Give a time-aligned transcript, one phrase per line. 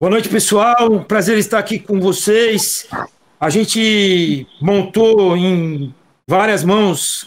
[0.00, 1.02] Boa noite, pessoal.
[1.02, 2.86] Prazer estar aqui com vocês.
[3.40, 5.92] A gente montou em
[6.24, 7.26] várias mãos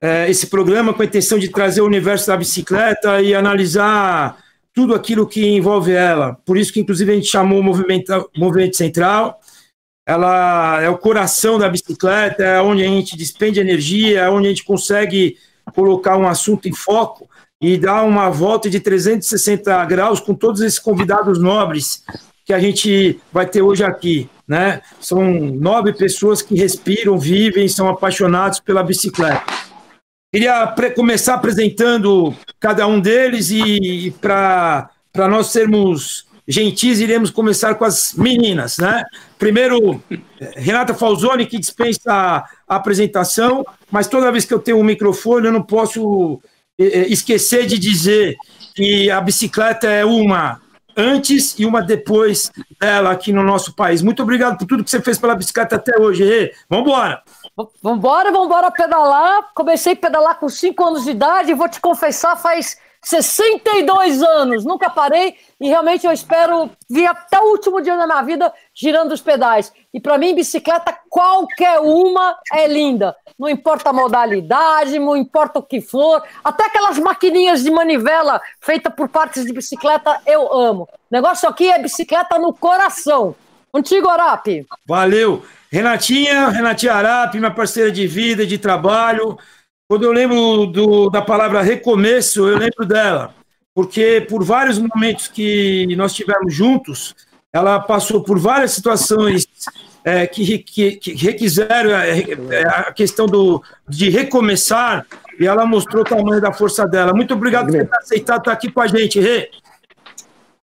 [0.00, 4.38] é, esse programa com a intenção de trazer o universo da bicicleta e analisar
[4.72, 6.38] tudo aquilo que envolve ela.
[6.46, 9.40] Por isso que, inclusive, a gente chamou o movimento, movimento central.
[10.06, 14.50] Ela é o coração da bicicleta, é onde a gente despende energia, é onde a
[14.50, 15.36] gente consegue
[15.74, 17.28] colocar um assunto em foco
[17.60, 22.04] e dar uma volta de 360 graus com todos esses convidados nobres
[22.44, 24.28] que a gente vai ter hoje aqui.
[24.46, 24.82] Né?
[25.00, 29.44] São nove pessoas que respiram, vivem, são apaixonados pela bicicleta.
[30.32, 34.90] Queria começar apresentando cada um deles e, e para
[35.28, 39.02] nós sermos gentis, iremos começar com as meninas, né?
[39.38, 40.02] Primeiro,
[40.56, 45.52] Renata Falzoni, que dispensa a, apresentação, mas toda vez que eu tenho um microfone, eu
[45.52, 46.40] não posso
[46.78, 48.36] esquecer de dizer
[48.74, 50.60] que a bicicleta é uma
[50.96, 54.02] antes e uma depois dela aqui no nosso país.
[54.02, 56.52] Muito obrigado por tudo que você fez pela bicicleta até hoje.
[56.68, 57.22] Vamos embora!
[57.82, 59.50] Vambora, vambora pedalar.
[59.54, 64.64] Comecei a pedalar com 5 anos de idade e vou te confessar, faz 62 anos.
[64.64, 69.12] Nunca parei e realmente eu espero vir até o último dia da minha vida girando
[69.12, 69.72] os pedais.
[69.92, 73.14] E para mim, bicicleta, qualquer uma é linda.
[73.38, 76.22] Não importa a modalidade, não importa o que for.
[76.42, 80.88] Até aquelas maquininhas de manivela feita por partes de bicicleta, eu amo.
[81.10, 83.34] O negócio aqui é bicicleta no coração.
[83.72, 84.64] Contigo, Arapi.
[84.86, 85.42] Valeu.
[85.70, 89.36] Renatinha, Renatinha Arapi, minha parceira de vida, de trabalho.
[89.88, 93.34] Quando eu lembro do, da palavra recomeço, eu lembro dela,
[93.74, 97.14] porque por vários momentos que nós tivemos juntos,
[97.52, 99.46] ela passou por várias situações
[100.04, 105.06] é, que, que, que, requiseram é, é, a questão do, de recomeçar,
[105.40, 107.14] e ela mostrou o tamanho da força dela.
[107.14, 109.50] Muito obrigado por ter aceitado estar aqui com a gente, Rê.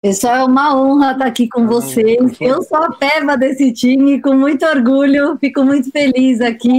[0.02, 2.38] Pessoal, é uma honra estar aqui com vocês.
[2.42, 6.78] Eu sou a peva desse time, com muito orgulho, fico muito feliz aqui.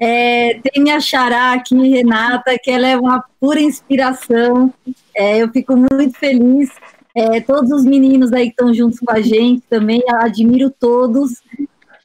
[0.00, 4.72] É, tem minha xará aqui, Renata, que ela é uma pura inspiração.
[5.14, 6.70] É, eu fico muito feliz.
[7.14, 11.42] É, todos os meninos aí que estão juntos com a gente também, admiro todos.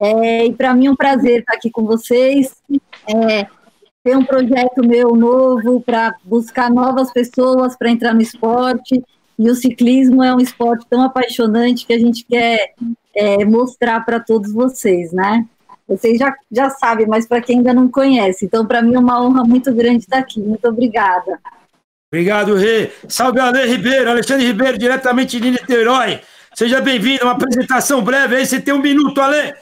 [0.03, 2.53] É, e para mim é um prazer estar aqui com vocês.
[3.07, 3.47] É,
[4.03, 9.01] tem um projeto meu novo para buscar novas pessoas para entrar no esporte.
[9.39, 12.73] E o ciclismo é um esporte tão apaixonante que a gente quer
[13.15, 15.45] é, mostrar para todos vocês, né?
[15.87, 18.45] Vocês já, já sabem, mas para quem ainda não conhece.
[18.45, 20.39] Então, para mim é uma honra muito grande estar aqui.
[20.39, 21.39] Muito obrigada.
[22.11, 22.91] Obrigado, Rê.
[23.07, 26.21] Salve, Ale Ribeiro, Alexandre Ribeiro, diretamente de Niterói.
[26.53, 28.45] Seja bem-vindo, uma apresentação breve aí.
[28.45, 29.53] Você tem um minuto, Ale.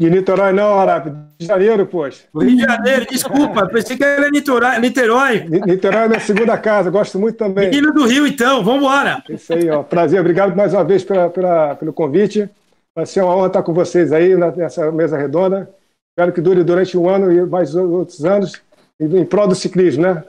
[0.00, 1.12] De Niterói não, Arape.
[1.38, 2.24] De Janeiro, poxa.
[2.34, 3.68] Rio de Janeiro, desculpa.
[3.68, 4.78] Pensei que era Niterói.
[4.78, 5.46] Niterói.
[5.66, 7.68] Niterói é minha segunda casa, gosto muito também.
[7.68, 8.64] Menino do Rio, então.
[8.64, 9.22] Vamos embora.
[9.28, 9.82] Isso aí, ó.
[9.82, 10.18] Prazer.
[10.18, 12.48] Obrigado mais uma vez pela, pela, pelo convite.
[12.96, 15.68] Vai ser uma honra estar com vocês aí nessa mesa redonda.
[16.12, 18.58] Espero que dure durante um ano e mais outros anos
[18.98, 20.24] em prol do ciclismo, né?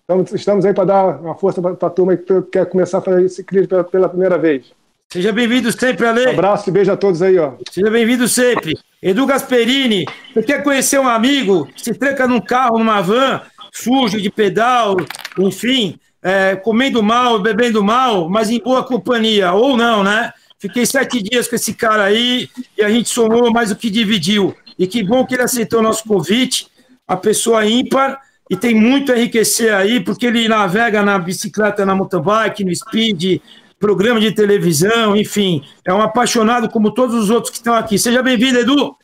[0.00, 3.28] Estamos, estamos aí para dar uma força para a turma que quer começar a fazer
[3.28, 4.72] ciclismo pela, pela primeira vez.
[5.12, 6.28] Seja bem-vindo sempre, Ale.
[6.28, 7.54] Um abraço e beijo a todos aí, ó.
[7.68, 8.78] Seja bem-vindo sempre.
[9.02, 13.40] Edu Gasperini, você quer conhecer um amigo que se tranca num carro, numa van,
[13.72, 14.96] sujo de pedal,
[15.36, 20.32] enfim, é, comendo mal, bebendo mal, mas em boa companhia, ou não, né?
[20.60, 22.48] Fiquei sete dias com esse cara aí
[22.78, 24.54] e a gente somou mais do que dividiu.
[24.78, 26.68] E que bom que ele aceitou o nosso convite,
[27.08, 31.96] a pessoa ímpar, e tem muito a enriquecer aí, porque ele navega na bicicleta, na
[31.96, 33.40] mountain bike, no speed,
[33.80, 37.98] programa de televisão, enfim, é um apaixonado como todos os outros que estão aqui.
[37.98, 38.94] Seja bem-vindo, Edu.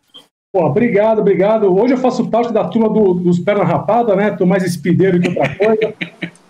[0.53, 1.75] Pô, obrigado, obrigado.
[1.75, 4.29] Hoje eu faço parte da turma do, dos Perna Rapada, né?
[4.29, 5.95] Estou mais espideiro que outra coisa.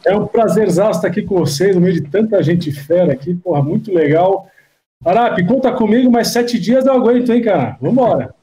[0.04, 3.62] É um prazer estar aqui com vocês, no meio de tanta gente fera aqui, porra,
[3.62, 4.48] muito legal.
[5.04, 7.76] Arapi, conta comigo, mais sete dias eu aguento, hein, cara?
[7.80, 8.34] Vambora.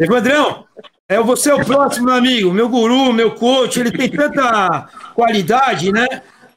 [0.00, 0.64] Evandrão,
[1.08, 5.92] é você é o próximo, meu amigo, meu guru, meu coach, ele tem tanta qualidade,
[5.92, 6.06] né?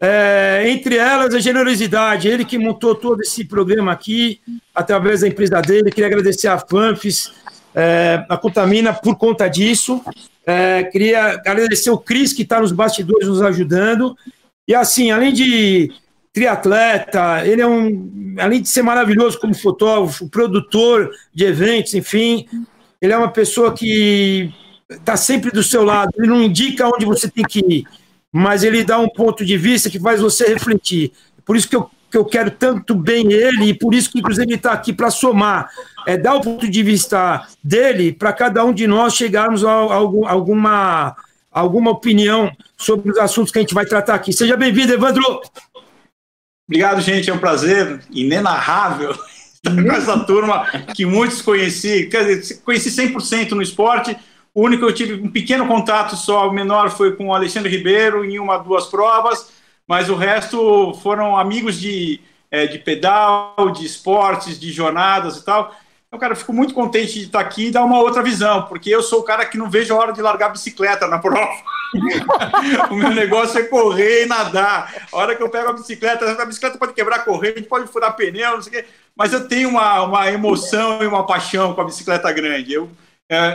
[0.01, 2.27] É, entre elas, a generosidade.
[2.27, 4.39] Ele que montou todo esse programa aqui,
[4.73, 5.91] através da empresa dele.
[5.91, 7.33] Queria agradecer a Fanfis,
[7.75, 10.01] é, a Contamina, por conta disso.
[10.45, 14.15] É, queria agradecer o Cris, que está nos bastidores nos ajudando.
[14.67, 15.91] E assim, além de
[16.31, 22.47] triatleta, ele é um, além de ser maravilhoso como fotógrafo, produtor de eventos, enfim,
[23.01, 24.53] ele é uma pessoa que
[24.89, 27.83] está sempre do seu lado, ele não indica onde você tem que ir
[28.31, 31.11] mas ele dá um ponto de vista que faz você refletir.
[31.45, 34.45] Por isso que eu, que eu quero tanto bem ele, e por isso que, inclusive,
[34.45, 35.69] ele está aqui para somar,
[36.05, 39.95] é dar o ponto de vista dele para cada um de nós chegarmos a, a,
[39.95, 41.15] alguma,
[41.51, 44.31] alguma opinião sobre os assuntos que a gente vai tratar aqui.
[44.31, 45.41] Seja bem-vindo, Evandro!
[46.67, 47.29] Obrigado, gente.
[47.29, 49.15] É um prazer inenarrável
[49.63, 50.65] estar com essa turma
[50.95, 52.05] que muitos conheci.
[52.05, 54.15] Quer dizer, conheci 100% no esporte.
[54.59, 57.69] O único que eu tive um pequeno contato só, o menor, foi com o Alexandre
[57.69, 59.53] Ribeiro em uma, duas provas,
[59.87, 62.19] mas o resto foram amigos de,
[62.51, 65.73] é, de pedal, de esportes, de jornadas e tal.
[66.05, 69.01] Então, cara, fico muito contente de estar aqui e dar uma outra visão, porque eu
[69.01, 71.53] sou o cara que não vejo a hora de largar a bicicleta na prova.
[72.91, 74.93] o meu negócio é correr e nadar.
[75.09, 78.55] A hora que eu pego a bicicleta, a bicicleta pode quebrar corrente, pode furar pneu,
[78.57, 81.85] não sei o quê, mas eu tenho uma, uma emoção e uma paixão com a
[81.85, 82.73] bicicleta grande.
[82.73, 82.89] Eu,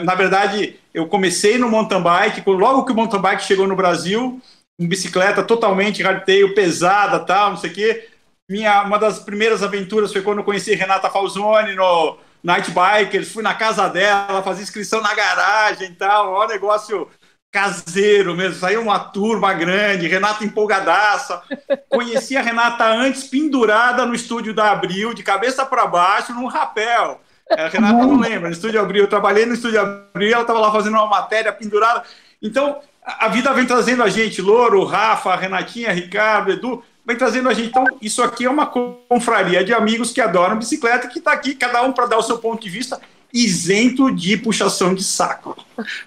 [0.04, 4.40] na verdade, eu comecei no mountain bike, logo que o mountain bike chegou no Brasil,
[4.78, 8.08] com bicicleta totalmente hardtail, pesada, tal, não sei o quê.
[8.48, 13.42] Minha, uma das primeiras aventuras foi quando eu conheci Renata Falzoni no Night Bikers, fui
[13.42, 17.08] na casa dela, fazia inscrição na garagem e tal, ó, negócio
[17.50, 21.40] caseiro mesmo, saiu uma turma grande, Renata empolgadaça.
[21.88, 27.20] Conheci a Renata antes pendurada no estúdio da Abril, de cabeça para baixo, num rapel.
[27.50, 30.72] A Renata não lembra, no estúdio Abril, eu trabalhei no estúdio Abril, ela estava lá
[30.72, 32.02] fazendo uma matéria pendurada.
[32.42, 37.54] Então, a vida vem trazendo a gente, Louro, Rafa, Renatinha, Ricardo, Edu, vem trazendo a
[37.54, 37.68] gente.
[37.68, 41.82] Então, isso aqui é uma confraria de amigos que adoram bicicleta, que está aqui, cada
[41.82, 43.00] um para dar o seu ponto de vista
[43.34, 45.56] isento de puxação de saco.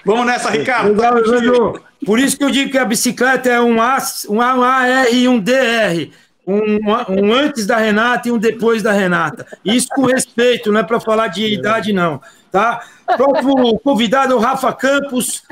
[0.06, 0.95] Vamos nessa, Ricardo.
[0.95, 3.98] Legal, Por isso que eu digo que a bicicleta é um, A,
[4.29, 6.10] um AR e um DR.
[6.48, 9.46] Um, um, antes da Renata e um depois da Renata.
[9.66, 12.22] Isso com respeito, não é para falar de idade, não.
[12.50, 12.82] Tá?
[13.06, 15.44] Próximo convidado o Rafa Campos,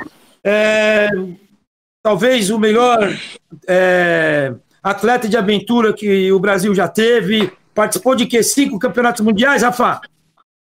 [0.41, 1.09] é,
[2.01, 3.13] talvez o melhor
[3.67, 7.51] é, atleta de aventura que o Brasil já teve.
[7.73, 8.41] Participou de que?
[8.41, 9.99] Cinco campeonatos mundiais, Rafa?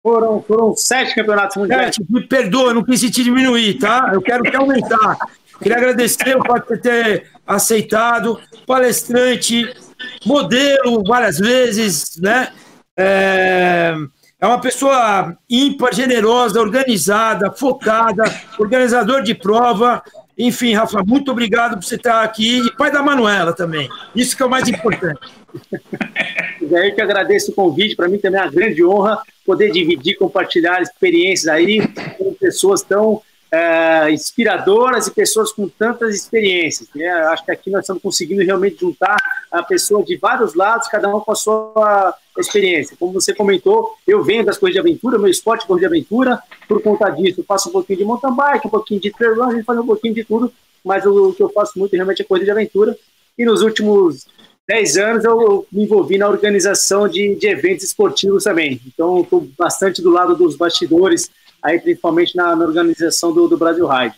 [0.01, 1.97] Foram, foram sete campeonatos mundiais.
[1.97, 4.11] Sete, me perdoa, não quis te diminuir, tá?
[4.15, 5.17] Eu quero que aumentar.
[5.61, 8.41] Queria agradecer de ter aceitado.
[8.67, 9.75] Palestrante,
[10.25, 12.49] modelo várias vezes, né?
[12.97, 13.95] É,
[14.41, 18.25] é uma pessoa ímpar, generosa, organizada, focada,
[18.59, 20.03] organizador de prova.
[20.37, 22.67] Enfim, Rafa, muito obrigado por você estar aqui.
[22.67, 23.87] E pai da Manuela também.
[24.17, 25.21] Isso que é o mais importante.
[26.73, 27.97] É que agradeço o convite.
[27.97, 31.81] Para mim também é uma grande honra poder dividir, compartilhar experiências aí
[32.17, 36.89] com pessoas tão é, inspiradoras e pessoas com tantas experiências.
[36.95, 37.09] Né?
[37.09, 39.17] Acho que aqui nós estamos conseguindo realmente juntar
[39.51, 42.97] a pessoa de vários lados, cada um com a sua experiência.
[42.99, 46.41] Como você comentou, eu venho das coisas de aventura, meu esporte é corrida de aventura,
[46.69, 49.55] por conta disso, faço um pouquinho de mountain bike, um pouquinho de trail run, a
[49.55, 50.53] gente faz um pouquinho de tudo,
[50.85, 52.97] mas o que eu faço muito realmente é corrida de aventura.
[53.37, 54.27] E nos últimos
[54.69, 58.81] 10 anos eu me envolvi na organização de, de eventos esportivos também.
[58.87, 61.31] Então, estou bastante do lado dos bastidores,
[61.61, 64.15] aí principalmente na, na organização do, do Brasil Ride.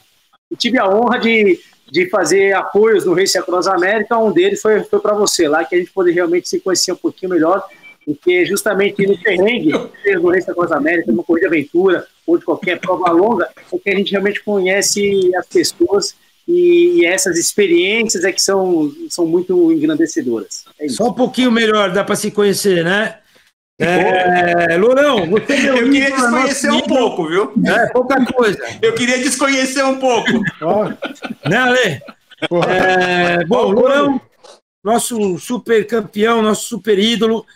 [0.51, 1.59] E tive a honra de,
[1.93, 5.75] de fazer apoios no Race Across América, um deles foi, foi para você, lá que
[5.75, 7.63] a gente poder realmente se conhecer um pouquinho melhor,
[8.03, 9.73] porque justamente no perrengue,
[10.15, 13.95] no Race Across América, no Corrida Aventura, ou de qualquer prova longa, é que a
[13.95, 16.15] gente realmente conhece as pessoas
[16.49, 20.65] e, e, essas experiências é que são, são muito engrandecedoras.
[20.81, 23.19] É Só um pouquinho melhor dá para se conhecer, né?
[23.79, 27.53] É, Lourão, você Eu queria desconhecer um pouco, viu?
[27.67, 28.59] É, pouca coisa.
[28.81, 30.31] Eu queria desconhecer um pouco.
[31.49, 32.03] né, Ale?
[32.69, 34.21] É, bom, Lourão,
[34.85, 37.47] nosso super campeão, nosso super ídolo,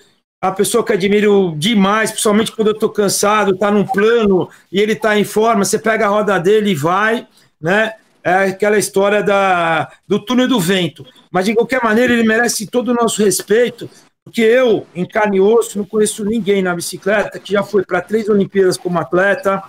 [0.40, 4.92] a pessoa que admiro demais, principalmente quando eu estou cansado, está num plano e ele
[4.92, 7.26] está em forma, você pega a roda dele e vai,
[7.60, 7.94] né?
[8.26, 11.06] é aquela história da, do túnel do vento.
[11.30, 13.88] Mas, de qualquer maneira, ele merece todo o nosso respeito,
[14.26, 18.00] porque eu, em carne e osso, não conheço ninguém na bicicleta que já foi para
[18.00, 19.62] três Olimpíadas como atleta,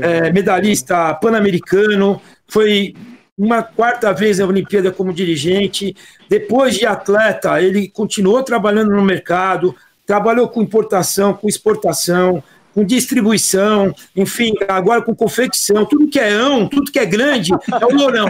[0.00, 2.94] é, medalhista pan-americano, foi
[3.36, 5.94] uma quarta vez na Olimpíada como dirigente.
[6.30, 9.76] Depois de atleta, ele continuou trabalhando no mercado,
[10.06, 12.42] trabalhou com importação, com exportação,
[12.74, 17.86] com distribuição, enfim, agora com confecção, tudo que é ão, tudo que é grande é
[17.86, 18.26] o Lourão,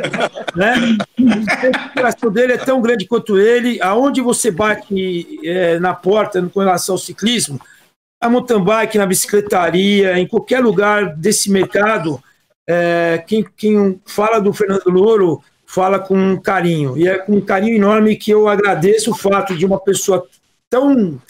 [0.56, 0.74] né?
[1.18, 6.60] O coração dele é tão grande quanto ele, aonde você bate é, na porta com
[6.60, 7.60] relação ao ciclismo,
[8.20, 12.22] a mountain bike, na bicicletaria, em qualquer lugar desse mercado,
[12.68, 17.76] é, quem, quem fala do Fernando Louro fala com carinho, e é com um carinho
[17.76, 20.26] enorme que eu agradeço o fato de uma pessoa
[20.68, 21.20] tão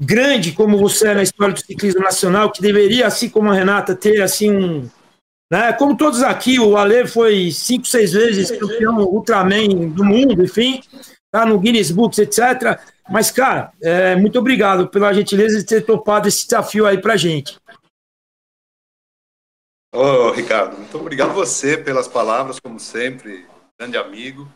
[0.00, 3.94] grande como você é na história do ciclismo nacional, que deveria, assim como a Renata,
[3.94, 4.90] ter assim um.
[5.50, 10.82] Né, como todos aqui, o Ale foi cinco, seis vezes campeão Ultraman do mundo, enfim,
[11.30, 12.78] tá no Guinness Books, etc.
[13.08, 17.58] Mas, cara, é, muito obrigado pela gentileza de ter topado esse desafio aí pra gente.
[19.94, 23.46] Ô, Ricardo, muito obrigado você pelas palavras, como sempre,
[23.80, 24.46] grande amigo.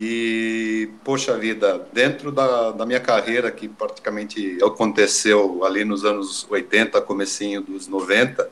[0.00, 7.00] E, poxa vida, dentro da, da minha carreira, que praticamente aconteceu ali nos anos 80,
[7.00, 8.50] comecinho dos 90,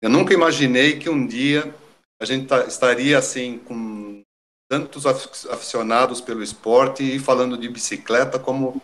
[0.00, 1.74] eu nunca imaginei que um dia
[2.20, 4.22] a gente estaria assim com
[4.70, 8.80] tantos aficionados pelo esporte e falando de bicicleta como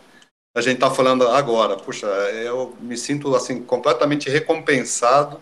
[0.55, 1.75] a gente está falando agora.
[1.75, 5.41] Puxa, eu me sinto assim completamente recompensado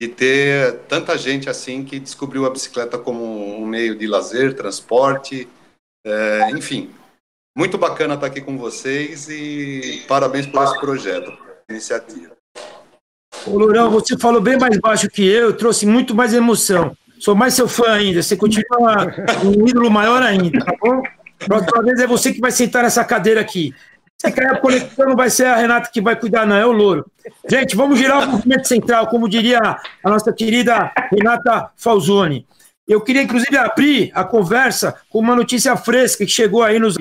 [0.00, 3.24] de ter tanta gente assim que descobriu a bicicleta como
[3.58, 5.48] um meio de lazer, transporte,
[6.04, 6.90] é, enfim.
[7.56, 11.32] Muito bacana estar aqui com vocês e parabéns por esse projeto,
[11.70, 12.34] iniciativa.
[13.46, 16.96] Ô, Lourão, você falou bem mais baixo que eu, trouxe muito mais emoção.
[17.20, 19.06] Sou mais seu fã ainda, você continua
[19.44, 21.02] um ídolo maior ainda, tá bom?
[21.38, 23.72] Próxima vez é você que vai sentar nessa cadeira aqui.
[24.20, 26.72] Se cair a conexão, não vai ser a Renata que vai cuidar, não, é o
[26.72, 27.06] Louro.
[27.48, 32.46] Gente, vamos girar o movimento central, como diria a nossa querida Renata Falzoni.
[32.86, 36.96] Eu queria, inclusive, abrir a conversa com uma notícia fresca que chegou aí nos.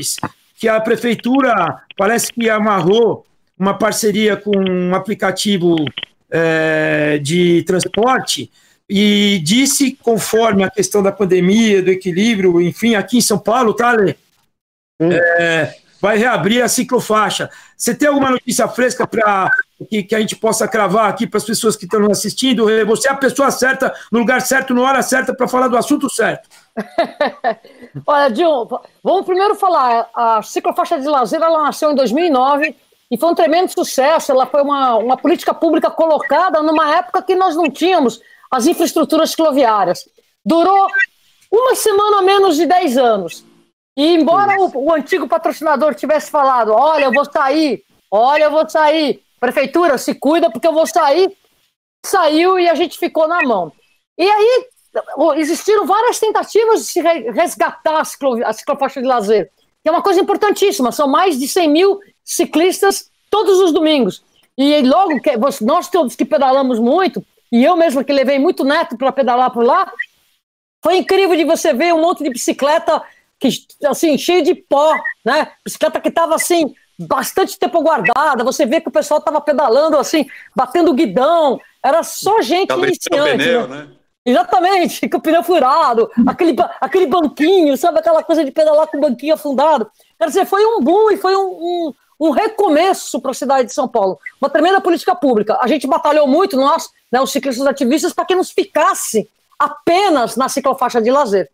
[0.56, 3.26] que a prefeitura parece que amarrou
[3.58, 5.76] uma parceria com um aplicativo
[6.32, 8.50] é, de transporte
[8.90, 13.92] e disse, conforme a questão da pandemia, do equilíbrio, enfim, aqui em São Paulo, tá,
[13.92, 14.16] Lê?
[15.02, 17.50] É, vai reabrir a ciclofaixa.
[17.78, 19.50] Você tem alguma notícia fresca para
[19.90, 22.66] que, que, a gente possa cravar aqui para as pessoas que estão assistindo?
[22.86, 26.10] Você é a pessoa certa, no lugar certo, na hora certa, para falar do assunto
[26.10, 26.48] certo.
[28.06, 30.10] Olha, Dilma, vamos primeiro falar.
[30.14, 32.76] A ciclofaixa de lazer ela nasceu em 2009
[33.10, 34.32] e foi um tremendo sucesso.
[34.32, 39.32] Ela foi uma, uma política pública colocada numa época que nós não tínhamos as infraestruturas
[39.32, 40.08] cicloviárias.
[40.46, 40.88] Durou
[41.52, 43.46] uma semana menos de 10 anos.
[43.96, 48.68] E embora o, o, antigo patrocinador tivesse falado: olha, eu vou sair, olha, eu vou
[48.68, 51.36] sair, prefeitura, se cuida porque eu vou sair,
[52.06, 53.74] saiu e a gente ficou na mão.
[54.18, 54.66] E aí
[55.36, 60.02] existiram várias tentativas de se resgatar a, ciclo, a ciclofaixa de lazer, que é uma
[60.02, 60.94] coisa importantíssima.
[60.94, 64.24] São mais de 100 mil ciclistas todos os domingos.
[64.58, 65.32] E logo que
[65.62, 69.66] nós todos que pedalamos muito, e eu mesmo que levei muito neto para pedalar por
[69.66, 69.92] lá,
[70.82, 73.04] foi incrível de você ver um monte de bicicleta
[73.38, 73.50] que,
[73.86, 74.94] assim, cheio de pó,
[75.26, 75.52] né?
[75.66, 78.44] Bicicleta que estava assim, bastante tempo guardada.
[78.44, 81.60] Você vê que o pessoal estava pedalando assim, batendo guidão.
[81.84, 83.44] Era só gente Tava iniciante.
[83.44, 83.78] Pneu, né?
[83.78, 83.88] né?
[84.26, 89.02] Exatamente, com o pneu furado, aquele, aquele banquinho, sabe aquela coisa de pedalar com o
[89.02, 89.90] banquinho afundado.
[90.18, 93.74] Quer dizer, foi um boom e foi um, um, um recomeço para a cidade de
[93.74, 94.18] São Paulo.
[94.40, 95.58] Uma tremenda política pública.
[95.62, 100.48] A gente batalhou muito, nós, né, os ciclistas ativistas, para que não ficasse apenas na
[100.48, 101.50] ciclofaixa de lazer.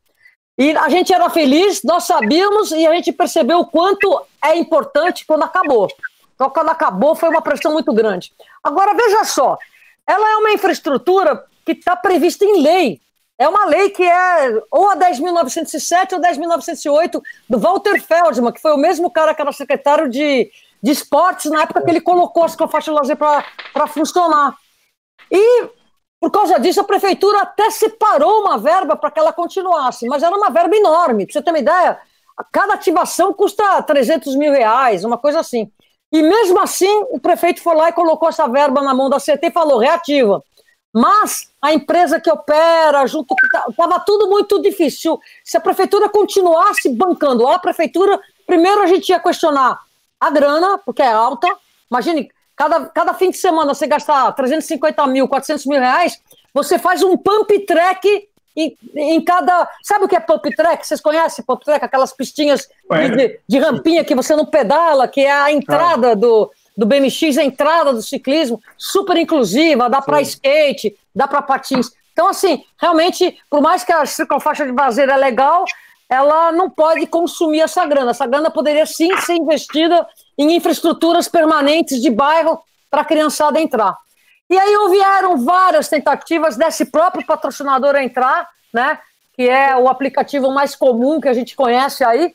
[0.60, 5.25] E a gente era feliz, nós sabíamos e a gente percebeu o quanto é importante
[5.25, 5.88] quando acabou.
[6.36, 8.34] Então, quando acabou, foi uma pressão muito grande.
[8.62, 9.58] Agora, veja só,
[10.06, 13.00] ela é uma infraestrutura que está prevista em lei.
[13.38, 18.74] É uma lei que é ou a 10.907 ou 10.908 do Walter Feldman, que foi
[18.74, 20.51] o mesmo cara que era secretário de,
[20.84, 24.58] de esportes na época que ele colocou a ciclofaixa de lazer para funcionar.
[25.32, 25.70] E
[26.19, 30.35] por causa disso, a prefeitura até separou uma verba para que ela continuasse, mas era
[30.35, 31.25] uma verba enorme.
[31.25, 31.97] Para você ter uma ideia,
[32.51, 35.71] cada ativação custa 300 mil reais, uma coisa assim.
[36.11, 39.47] E mesmo assim, o prefeito foi lá e colocou essa verba na mão da CT
[39.47, 40.43] e falou: reativa.
[40.93, 43.35] Mas a empresa que opera, junto
[43.69, 45.19] estava tudo muito difícil.
[45.43, 49.79] Se a prefeitura continuasse bancando a prefeitura, primeiro a gente ia questionar
[50.19, 51.47] a grana, porque é alta.
[51.91, 52.29] Imagine,
[52.60, 56.22] cada, cada fim de semana você gastar 350 mil, 400 mil reais,
[56.54, 59.66] você faz um pump track em, em, cada.
[59.82, 60.86] Sabe o que é pump track?
[60.86, 61.86] Vocês conhecem pump track?
[61.86, 66.51] Aquelas pistinhas de, de, de, rampinha que você não pedala, que é a entrada do,
[66.75, 71.92] do BMX, a entrada do ciclismo, super inclusiva, dá para skate, dá para patins.
[72.12, 75.63] Então, assim, realmente, por mais que a ciclofaixa de baseira é legal,
[76.10, 78.12] ela não pode consumir essa grana.
[78.12, 83.96] Essa grana poderia sim ser investida em infraestruturas permanentes de bairro para a criançada entrar.
[84.50, 89.00] E aí houveram várias tentativas desse próprio patrocinador entrar, né?
[89.34, 92.34] Que é o aplicativo mais comum que a gente conhece aí,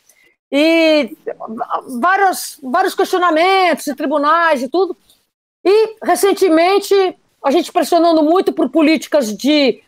[0.57, 1.17] e
[2.01, 4.97] vários, vários questionamentos em tribunais e tudo.
[5.65, 6.95] E, recentemente,
[7.45, 9.83] a gente pressionando muito por políticas de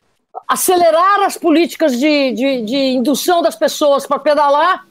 [0.47, 4.87] acelerar as políticas de, de, de indução das pessoas para pedalar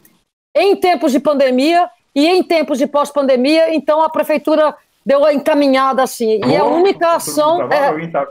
[0.53, 4.73] em tempos de pandemia e em tempos de pós-pandemia, então a prefeitura
[5.05, 6.39] deu a encaminhada assim.
[6.45, 7.63] E oh, a única ação.
[7.63, 8.27] É, tá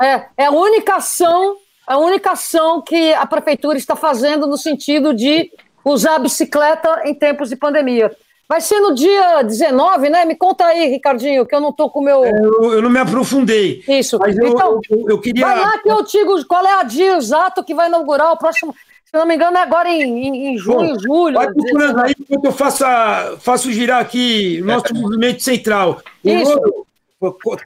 [0.00, 5.12] é, é a única ação, a única ação que a prefeitura está fazendo no sentido
[5.12, 5.50] de
[5.84, 8.14] usar a bicicleta em tempos de pandemia.
[8.48, 10.24] Vai ser no dia 19, né?
[10.24, 12.24] Me conta aí, Ricardinho, que eu não estou com o meu.
[12.24, 13.84] É, eu, eu, não me aprofundei.
[13.86, 14.18] Isso.
[14.18, 15.44] Mas então, eu, eu, eu, queria.
[15.44, 18.74] Vai lá que eu digo qual é a dia exato que vai inaugurar o próximo.
[19.04, 21.34] Se não me engano, é agora em, em, em junho, Bom, julho.
[21.34, 26.00] Vai procurando aí, enquanto eu faço, a, faço girar aqui o nosso movimento central.
[26.24, 26.54] O Isso.
[26.54, 26.86] Louro,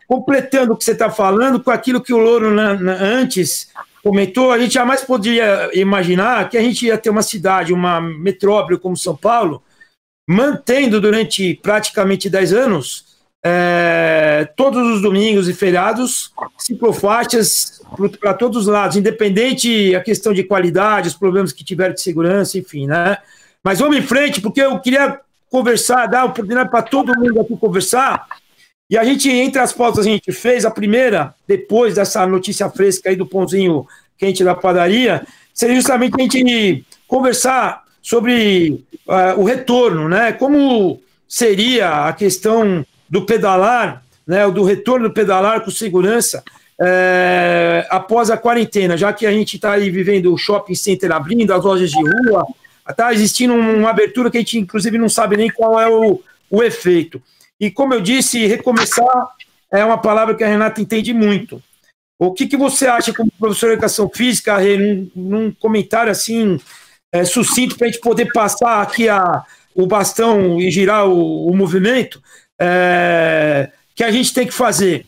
[0.08, 3.70] completando o que você está falando, com aquilo que o Louro na, na, antes
[4.02, 8.78] comentou, a gente jamais poderia imaginar que a gente ia ter uma cidade, uma metrópole
[8.78, 9.62] como São Paulo,
[10.32, 13.12] mantendo durante praticamente 10 anos
[13.44, 17.82] é, todos os domingos e feriados, ciclofaixas
[18.20, 22.56] para todos os lados, independente a questão de qualidade, os problemas que tiveram de segurança,
[22.56, 23.18] enfim, né?
[23.62, 28.26] Mas vamos em frente, porque eu queria conversar, dar oportunidade para todo mundo aqui conversar.
[28.88, 33.10] E a gente, entre as pautas, a gente fez a primeira, depois dessa notícia fresca
[33.10, 40.08] aí do pãozinho quente da padaria, seria justamente a gente conversar sobre uh, o retorno,
[40.08, 40.32] né?
[40.32, 46.42] Como seria a questão do pedalar, né, do retorno do pedalar com segurança
[46.80, 51.52] é, após a quarentena, já que a gente está aí vivendo o shopping center abrindo,
[51.52, 52.46] as lojas de rua,
[52.88, 56.62] está existindo uma abertura que a gente, inclusive, não sabe nem qual é o, o
[56.62, 57.22] efeito.
[57.60, 59.28] E, como eu disse, recomeçar
[59.70, 61.62] é uma palavra que a Renata entende muito.
[62.18, 66.58] O que, que você acha, como professor de educação física, num, num comentário assim,
[67.12, 69.44] é, sucinto, para a gente poder passar aqui a,
[69.74, 72.20] o bastão e girar o, o movimento?
[72.62, 75.04] é, que a gente tem que fazer?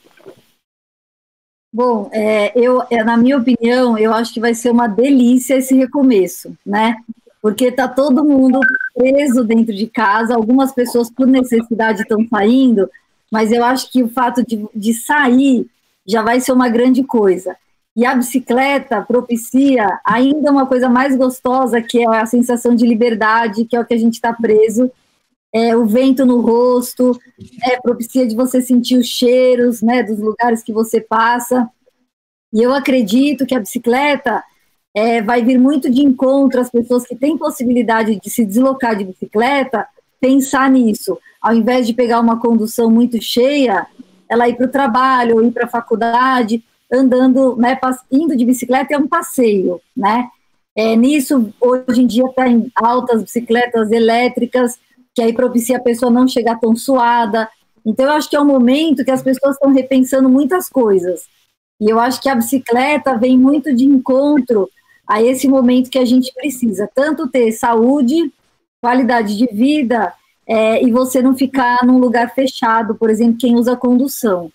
[1.72, 5.74] Bom, é, eu, é, na minha opinião, eu acho que vai ser uma delícia esse
[5.74, 6.96] recomeço, né?
[7.40, 8.60] Porque tá todo mundo
[8.94, 12.88] preso dentro de casa, algumas pessoas por necessidade estão saindo,
[13.30, 15.66] mas eu acho que o fato de, de sair
[16.06, 17.56] já vai ser uma grande coisa.
[17.96, 23.64] E a bicicleta propicia ainda uma coisa mais gostosa, que é a sensação de liberdade,
[23.64, 24.90] que é o que a gente está preso
[25.54, 27.16] é, o vento no rosto,
[27.62, 31.70] é, propicia de você sentir os cheiros né, dos lugares que você passa.
[32.52, 34.42] E eu acredito que a bicicleta
[34.92, 39.04] é, vai vir muito de encontro às pessoas que têm possibilidade de se deslocar de
[39.04, 39.86] bicicleta,
[40.20, 41.16] pensar nisso.
[41.40, 43.86] Ao invés de pegar uma condução muito cheia,
[44.28, 47.78] ela ir para o trabalho ou ir para a faculdade, andando, né,
[48.10, 50.28] indo de bicicleta é um passeio, né?
[50.76, 54.78] É, nisso, hoje em dia, tem tá altas bicicletas elétricas,
[55.14, 57.48] que aí propicia a pessoa não chegar tão suada.
[57.86, 61.26] Então, eu acho que é um momento que as pessoas estão repensando muitas coisas.
[61.80, 64.68] E eu acho que a bicicleta vem muito de encontro
[65.06, 68.32] a esse momento que a gente precisa, tanto ter saúde,
[68.80, 70.12] qualidade de vida,
[70.46, 74.50] é, e você não ficar num lugar fechado, por exemplo, quem usa condução.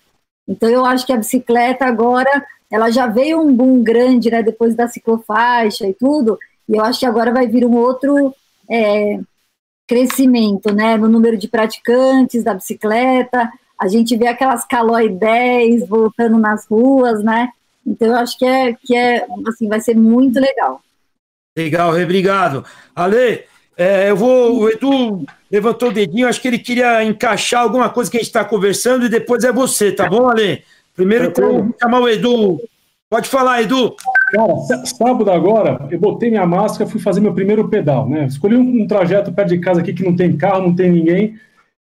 [0.50, 4.76] Então, eu acho que a bicicleta agora, ela já veio um boom grande, né, depois
[4.76, 8.34] da ciclofaixa e tudo, e eu acho que agora vai vir um outro
[8.68, 9.20] é,
[9.88, 16.38] crescimento né, no número de praticantes da bicicleta, a gente vê aquelas Caloi 10 voltando
[16.38, 17.50] nas ruas, né?
[17.88, 20.82] Então eu acho que é, que é assim, vai ser muito legal.
[21.58, 22.66] Legal, obrigado.
[22.94, 23.46] Ale,
[23.78, 24.60] é, eu vou.
[24.60, 28.28] O Edu levantou o dedinho, acho que ele queria encaixar alguma coisa que a gente
[28.28, 30.64] está conversando e depois é você, tá bom, Ale?
[30.96, 32.60] Primeiro, então, vou chamar o Edu
[33.10, 33.96] Pode falar, Edu.
[34.32, 38.28] Cara, sábado agora, eu botei minha máscara, fui fazer meu primeiro pedal, né?
[38.28, 41.36] Escolhi um, um, trajeto perto de casa aqui que não tem carro, não tem ninguém.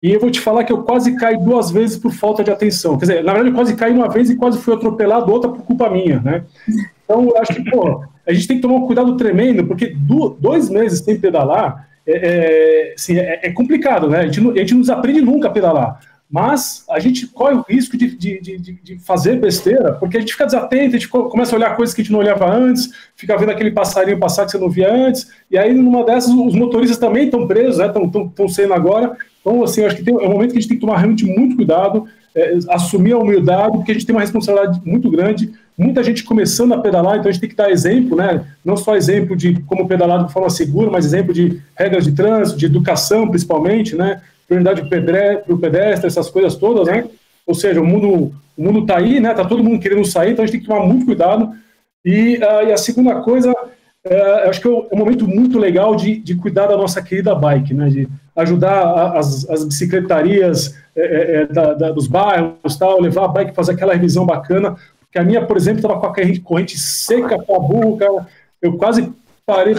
[0.03, 2.99] E eu vou te falar que eu quase caí duas vezes por falta de atenção.
[2.99, 5.63] Quer dizer, na verdade, eu quase caí uma vez e quase fui atropelado, outra por
[5.63, 6.43] culpa minha, né?
[7.05, 10.31] Então, eu acho que, pô, a gente tem que tomar um cuidado tremendo, porque do,
[10.31, 14.21] dois meses sem pedalar é, é, assim, é, é complicado, né?
[14.21, 16.01] A gente, não, a gente não aprende nunca a pedalar
[16.35, 20.33] mas a gente corre o risco de, de, de, de, fazer besteira, porque a gente
[20.33, 23.37] fica desatento, a gente começa a olhar coisas que a gente não olhava antes, fica
[23.37, 26.99] vendo aquele passarinho passar que você não via antes, e aí numa dessas os motoristas
[26.99, 29.17] também estão presos, estão né, sendo agora.
[29.41, 31.25] Então, assim, acho que tem, é um momento que a gente tem que tomar realmente
[31.25, 35.53] muito cuidado, é, assumir a humildade, porque a gente tem uma responsabilidade muito grande.
[35.77, 38.45] Muita gente começando a pedalar, então a gente tem que dar exemplo, né?
[38.65, 42.59] Não só exemplo de como pedalar de forma segura, mas exemplo de regras de trânsito,
[42.59, 44.21] de educação, principalmente, né?
[44.47, 47.05] prioridade para o pedestre, essas coisas todas, né?
[47.47, 49.35] Ou seja, o mundo o mundo está aí, né?
[49.35, 51.53] Tá todo mundo querendo sair, então a gente tem que tomar muito cuidado.
[52.05, 56.21] E, uh, e a segunda coisa, uh, acho que é um momento muito legal de,
[56.21, 57.89] de cuidar da nossa querida bike, né?
[57.89, 63.55] De ajudar as, as bicicletarias é, é, da, da, dos bairros, tal, levar a bike,
[63.55, 64.77] fazer aquela revisão bacana.
[65.01, 68.27] Porque a minha, por exemplo, estava com a corrente, seca para burro, cara.
[68.61, 69.13] Eu quase
[69.47, 69.75] parei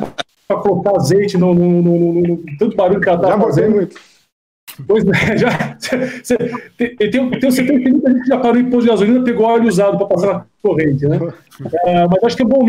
[0.47, 3.75] para colocar azeite no, no, no, no, no tanto barulho que ela estava fazendo.
[3.75, 3.95] Muito.
[4.88, 5.77] Pois é, já.
[5.79, 6.38] Cê,
[6.77, 9.45] tem, tem, tem, você tem que muita gente já parou em posto de gasolina pegou
[9.45, 11.19] óleo usado para passar na corrente, né?
[11.85, 12.67] É, mas acho que é bom,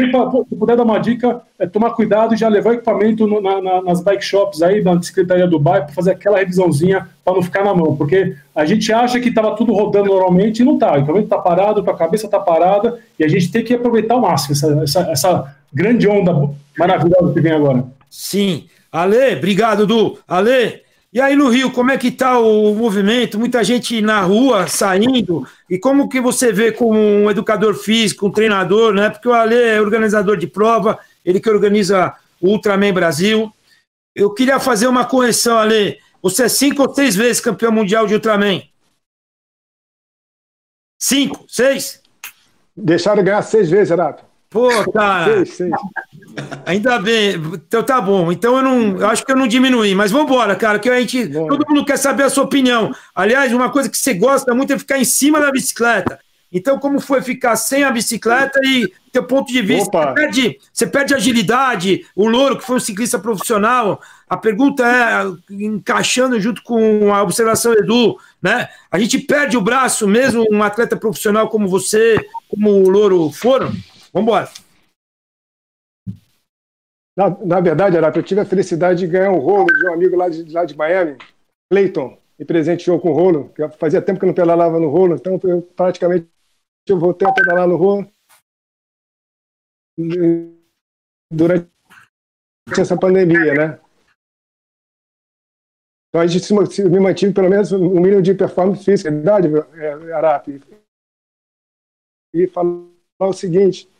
[0.49, 3.83] se puder dar uma dica, é tomar cuidado e já levar equipamento no, na, na,
[3.83, 7.65] nas bike shops aí, na Secretaria do Bairro, para fazer aquela revisãozinha para não ficar
[7.65, 10.93] na mão, porque a gente acha que estava tudo rodando normalmente e não está.
[10.93, 14.21] O equipamento está parado, a cabeça está parada e a gente tem que aproveitar ao
[14.21, 17.85] máximo essa, essa, essa grande onda maravilhosa que vem agora.
[18.09, 18.67] Sim.
[18.93, 20.17] Ale, obrigado, Du.
[20.29, 23.39] Ale, e aí no Rio, como é que está o movimento?
[23.39, 25.47] Muita gente na rua saindo.
[25.71, 29.09] E como que você vê como um educador físico, um treinador, né?
[29.09, 33.53] Porque o Ale é organizador de prova, ele que organiza o Ultraman Brasil.
[34.15, 35.99] Eu queria fazer uma correção, Ale.
[36.23, 38.63] Você é cinco ou seis vezes campeão mundial de Ultraman?
[41.01, 41.47] Cinco?
[41.49, 42.03] Seis?
[42.77, 44.26] Deixaram ganhar seis vezes, Renato.
[44.51, 45.35] Pô, cara.
[45.45, 45.73] Seis, seis.
[46.65, 48.31] Ainda bem, então tá bom.
[48.31, 51.01] Então eu não, eu acho que eu não diminui, mas vamos embora, cara, que a
[51.01, 51.49] gente, bom.
[51.49, 52.93] todo mundo quer saber a sua opinião.
[53.15, 56.19] Aliás, uma coisa que você gosta muito é ficar em cima da bicicleta.
[56.53, 59.91] Então, como foi ficar sem a bicicleta e teu ponto de vista?
[59.91, 62.07] Você perde, você perde agilidade.
[62.15, 67.73] O Louro, que foi um ciclista profissional, a pergunta é, encaixando junto com a observação
[67.73, 68.69] Edu, né?
[68.91, 72.17] A gente perde o braço mesmo, um atleta profissional como você,
[72.49, 73.73] como o Louro foram?
[74.17, 74.49] Vamos embora.
[77.15, 80.17] Na, na verdade, Arape, eu tive a felicidade de ganhar um rolo de um amigo
[80.17, 81.19] lá de, lá de Miami,
[81.71, 85.39] Clayton, me presenteou com o rolo, fazia tempo que eu não pedalava no rolo, então
[85.45, 86.31] eu praticamente
[86.89, 88.11] eu voltei a pedalar no rolo
[91.31, 91.71] durante
[92.79, 93.81] essa pandemia, né?
[96.09, 100.13] Então a gente se, me mantive pelo menos um mínimo de performance física, verdade, é,
[100.13, 100.63] Arape?
[102.35, 102.87] E falar
[103.21, 103.91] o seguinte,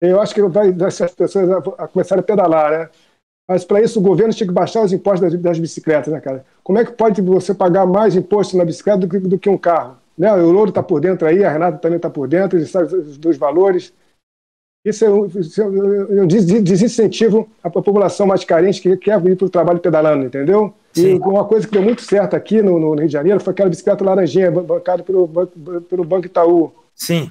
[0.00, 2.90] eu acho que vai as pessoas a, começar a pedalar, né?
[3.48, 6.44] Mas para isso o governo tinha que baixar os impostos das, das, bicicletas, né, cara?
[6.64, 9.56] Como é que pode você pagar mais imposto na bicicleta do que, do que um
[9.56, 9.96] carro?
[10.18, 10.32] Né?
[10.32, 13.36] O Louro está por dentro aí, a Renata também está por dentro, ele sabe dos
[13.36, 13.92] valores.
[14.84, 19.46] Isso é um, isso é um desincentivo à população mais carente que quer vir para
[19.46, 20.74] o trabalho pedalando, entendeu?
[20.92, 21.16] Sim.
[21.16, 23.68] E uma coisa que deu muito certo aqui no, no Rio de Janeiro foi aquela
[23.68, 25.28] bicicleta laranjinha bancada pelo,
[25.88, 26.72] pelo Banco Itaú.
[26.94, 27.30] Sim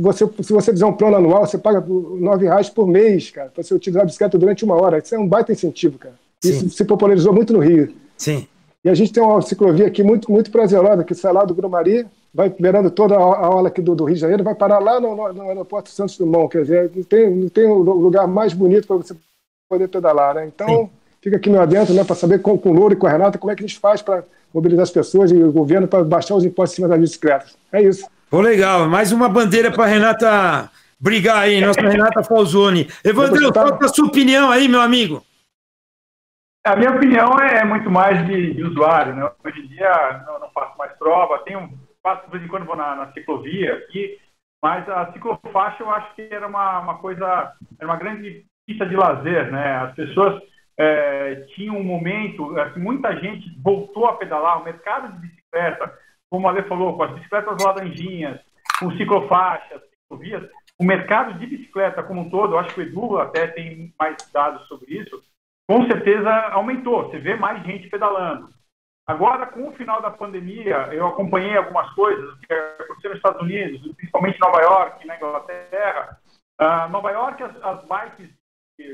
[0.00, 3.62] você, se você fizer um plano anual, você paga nove reais por mês, cara, para
[3.62, 4.98] você utilizar a bicicleta durante uma hora.
[4.98, 6.14] Isso é um baita incentivo, cara.
[6.42, 6.50] Sim.
[6.50, 7.92] Isso se popularizou muito no Rio.
[8.16, 8.46] Sim.
[8.84, 12.06] E a gente tem uma ciclovia aqui muito, muito prazerosa, que sai lá do Grumari,
[12.32, 15.16] vai liberando toda a aula aqui do, do, Rio de Janeiro, vai parar lá no,
[15.16, 16.50] no, no aeroporto Santos Dumont.
[16.50, 19.16] Quer dizer, não tem, não tem um lugar mais bonito para você
[19.68, 20.46] poder pedalar, né?
[20.46, 20.90] Então, Sim.
[21.20, 23.38] fica aqui meu adentro, né, para saber com, com o Louro e com a Renata
[23.38, 24.22] como é que a gente faz para
[24.54, 27.56] mobilizar as pessoas e o governo para baixar os impostos em cima das bicicletas.
[27.72, 28.06] É isso.
[28.30, 28.86] Pô, legal.
[28.86, 32.86] Mais uma bandeira para Renata brigar aí, nossa Renata Falzoni.
[33.02, 35.22] Evandro, qual é a sua opinião aí, meu amigo?
[36.66, 39.14] A minha opinião é muito mais de, de usuário.
[39.14, 39.30] Né?
[39.42, 41.70] Hoje em dia não, não, faço mais prova, tenho,
[42.02, 44.18] faço de vez em quando vou na, na ciclovia aqui,
[44.62, 48.94] mas a ciclofaixa eu acho que era uma, uma coisa, era uma grande pista de
[48.94, 49.76] lazer, né?
[49.76, 50.42] As pessoas
[50.76, 55.96] é, tinham um momento, assim, muita gente voltou a pedalar, o mercado de bicicleta
[56.30, 58.40] como a Ale falou, com as bicicletas laranjinhas,
[58.78, 63.18] com ciclofaixas, ciclovias, o mercado de bicicleta como um todo, eu acho que o Edu
[63.18, 65.22] até tem mais dados sobre isso,
[65.68, 67.04] com certeza aumentou.
[67.04, 68.48] Você vê mais gente pedalando.
[69.06, 73.94] Agora, com o final da pandemia, eu acompanhei algumas coisas que aconteceram nos Estados Unidos,
[73.96, 76.20] principalmente Nova York, na Inglaterra.
[76.60, 78.30] Uh, Nova York, as, as bikes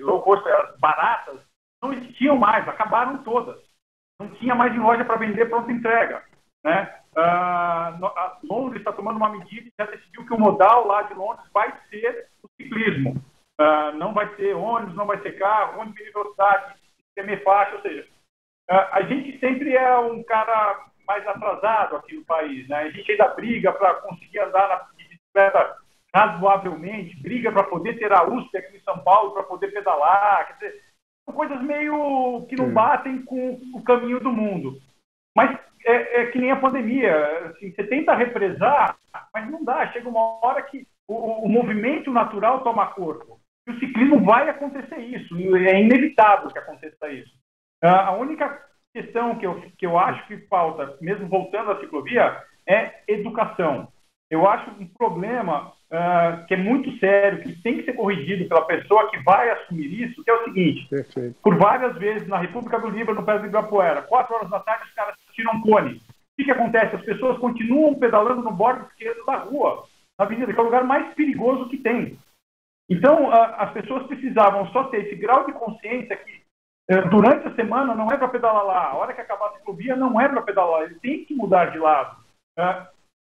[0.02, 1.40] low cost, as baratas,
[1.82, 3.60] não existiam mais, acabaram todas.
[4.20, 6.22] Não tinha mais em loja para vender pronta entrega.
[6.64, 6.94] Né?
[7.16, 11.46] Uh, Londres está tomando uma medida e já decidiu que o modal lá de Londres
[11.52, 13.22] vai ser o ciclismo.
[13.60, 16.74] Uh, não vai ser ônibus, não vai ser carro, ônibus de velocidade,
[17.16, 18.02] semi-faixa, ou seja,
[18.70, 22.68] uh, a gente sempre é um cara mais atrasado aqui no país.
[22.68, 22.76] Né?
[22.76, 25.76] A gente ainda briga para conseguir andar na bicicleta
[26.14, 30.46] razoavelmente, briga para poder ter a USP aqui em São Paulo, para poder pedalar.
[30.46, 30.82] Quer dizer,
[31.24, 34.80] são coisas meio que não batem com o caminho do mundo.
[35.34, 37.14] Mas é, é, que nem a pandemia.
[37.46, 38.96] Assim, você tenta represar,
[39.32, 39.86] mas não dá.
[39.92, 43.40] Chega uma hora que o, o movimento natural toma corpo.
[43.66, 45.34] E o ciclismo vai acontecer isso.
[45.56, 47.32] É inevitável que aconteça isso.
[47.82, 48.62] A única
[48.94, 53.88] questão que eu, que eu acho que falta, mesmo voltando à ciclovia, é educação.
[54.30, 58.64] Eu acho um problema uh, que é muito sério, que tem que ser corrigido pela
[58.64, 61.36] pessoa que vai assumir isso, que é o seguinte: Perfeito.
[61.42, 64.84] por várias vezes na República do Líbano, no pé do Ibirapuera, quatro horas da tarde,
[64.88, 65.96] os caras tiram cone.
[65.96, 66.96] O que, que acontece?
[66.96, 69.84] As pessoas continuam pedalando no bordo esquerdo da rua,
[70.18, 72.18] na avenida, que é o lugar mais perigoso que tem.
[72.90, 76.44] Então, as pessoas precisavam só ter esse grau de consciência que
[76.90, 78.90] é, durante a semana não é para pedalar lá.
[78.90, 80.82] A hora que acabar a ciclovia não é para pedalar.
[80.82, 82.22] Ele tem que mudar de lado.
[82.58, 82.86] É,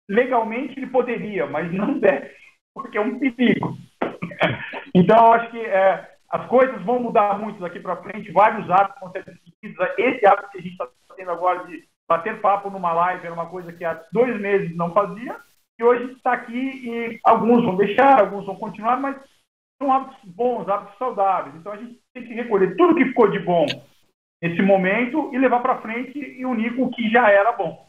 [0.08, 2.34] legalmente ele poderia, mas não deve,
[2.74, 3.76] porque é um perigo.
[4.94, 8.30] então, acho que é, as coisas vão mudar muito daqui para frente.
[8.32, 9.88] Vários hábitos vão ser seguidos.
[9.96, 13.46] Esse hábito que a gente está tendo agora de bater papo numa live era uma
[13.46, 15.36] coisa que há dois meses não fazia.
[15.78, 19.16] E hoje está aqui e alguns vão deixar, alguns vão continuar, mas
[19.80, 21.54] são hábitos bons, hábitos saudáveis.
[21.56, 23.66] Então a gente tem que recolher tudo que ficou de bom
[24.42, 27.86] nesse momento e levar para frente e unir com o que já era bom.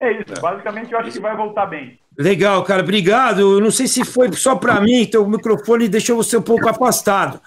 [0.00, 0.40] É isso, é.
[0.40, 1.98] basicamente eu acho que vai voltar bem.
[2.16, 3.40] Legal, cara, obrigado.
[3.40, 6.68] Eu não sei se foi só para mim, então o microfone deixou você um pouco
[6.68, 7.40] afastado.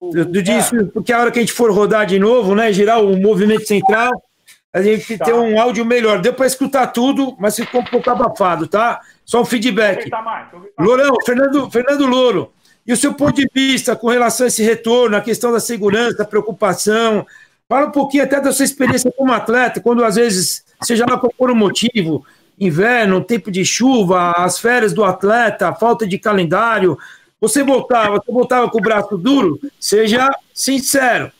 [0.00, 0.84] Eu, disse, é.
[0.84, 4.12] porque a hora que a gente for rodar de novo, né, girar o movimento central,
[4.76, 5.24] a gente tá.
[5.24, 6.20] tem um áudio melhor.
[6.20, 9.00] Deu para escutar tudo, mas ficou um pouco abafado, tá?
[9.24, 10.10] Só um feedback.
[10.78, 12.52] Lourão, Fernando, Fernando Louro,
[12.86, 16.18] e o seu ponto de vista com relação a esse retorno, a questão da segurança,
[16.18, 17.26] da preocupação?
[17.66, 21.32] Fala um pouquinho até da sua experiência como atleta, quando às vezes, seja lá qual
[21.38, 22.26] for o motivo,
[22.60, 26.98] inverno, tempo de chuva, as férias do atleta, falta de calendário,
[27.40, 29.58] você voltava, você voltava com o braço duro?
[29.80, 31.32] Seja sincero.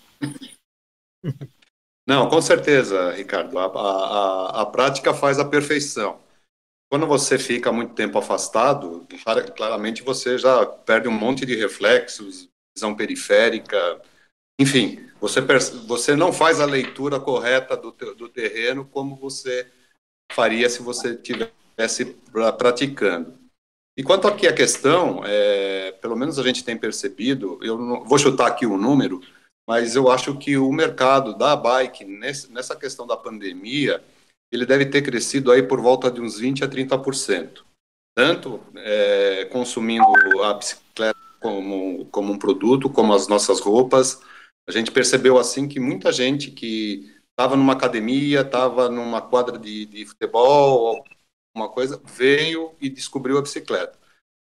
[2.07, 3.59] Não, com certeza, Ricardo.
[3.59, 6.21] A, a, a prática faz a perfeição.
[6.89, 9.07] Quando você fica muito tempo afastado,
[9.57, 14.01] claramente você já perde um monte de reflexos, visão periférica,
[14.59, 15.41] enfim, você,
[15.87, 19.67] você não faz a leitura correta do, do terreno como você
[20.33, 22.17] faria se você estivesse
[22.57, 23.37] praticando.
[23.97, 28.19] E quanto aqui a questão, é, pelo menos a gente tem percebido, eu não, vou
[28.19, 29.21] chutar aqui um número,
[29.67, 34.03] mas eu acho que o mercado da bike, nessa questão da pandemia,
[34.53, 37.65] ele deve ter crescido aí por volta de uns 20% a 30%.
[38.15, 40.07] Tanto é, consumindo
[40.43, 44.23] a bicicleta como, como um produto, como as nossas roupas.
[44.69, 49.85] A gente percebeu assim que muita gente que estava numa academia, estava numa quadra de,
[49.87, 51.05] de futebol,
[51.55, 53.99] uma coisa, veio e descobriu a bicicleta.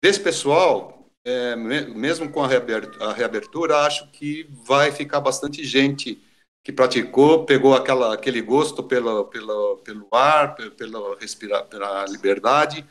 [0.02, 0.99] Desse pessoal,
[1.30, 6.20] é, mesmo com a reabertura, a reabertura, acho que vai ficar bastante gente
[6.64, 12.86] que praticou, pegou aquela, aquele gosto pela, pela, pelo ar, pela, respirar, pela liberdade.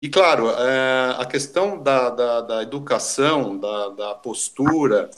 [0.00, 5.10] E, claro, é, a questão da, da, da educação, da, da postura,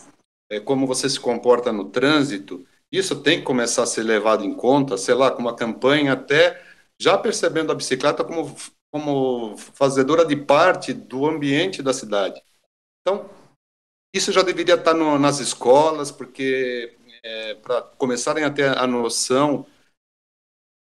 [0.50, 4.54] é, como você se comporta no trânsito, isso tem que começar a ser levado em
[4.54, 6.62] conta, sei lá, com uma campanha até
[6.98, 8.56] já percebendo a bicicleta como,
[8.90, 12.42] como fazedora de parte do ambiente da cidade.
[13.00, 13.28] Então,
[14.14, 19.66] isso já deveria estar no, nas escolas, porque é, para começarem a ter a noção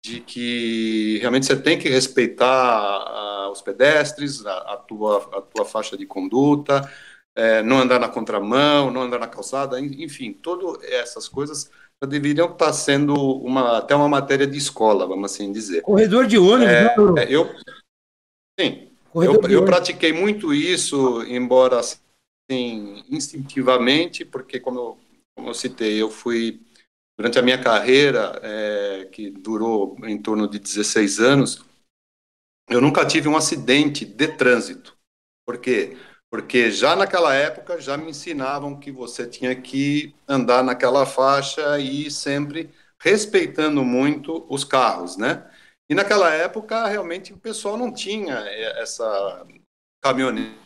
[0.04, 5.64] de que realmente você tem que respeitar a, os pedestres, a, a, tua, a tua
[5.64, 6.90] faixa de conduta,
[7.36, 11.70] é, não andar na contramão, não andar na calçada, enfim, todas essas coisas
[12.06, 15.82] deveriam estar sendo uma, até uma matéria de escola, vamos assim dizer.
[15.82, 17.48] Corredor de ônibus, é, né, eu,
[18.58, 24.98] sim, eu, eu pratiquei muito isso, embora assim, instintivamente, porque como eu
[25.34, 26.60] como eu citei, eu fui,
[27.16, 31.64] durante a minha carreira, é, que durou em torno de 16 anos,
[32.68, 34.96] eu nunca tive um acidente de trânsito.
[35.46, 35.96] Por quê?
[36.30, 42.10] Porque já naquela época já me ensinavam que você tinha que andar naquela faixa e
[42.10, 45.50] sempre respeitando muito os carros, né?
[45.88, 48.34] E naquela época realmente o pessoal não tinha
[48.78, 49.46] essa
[50.02, 50.62] caminhonete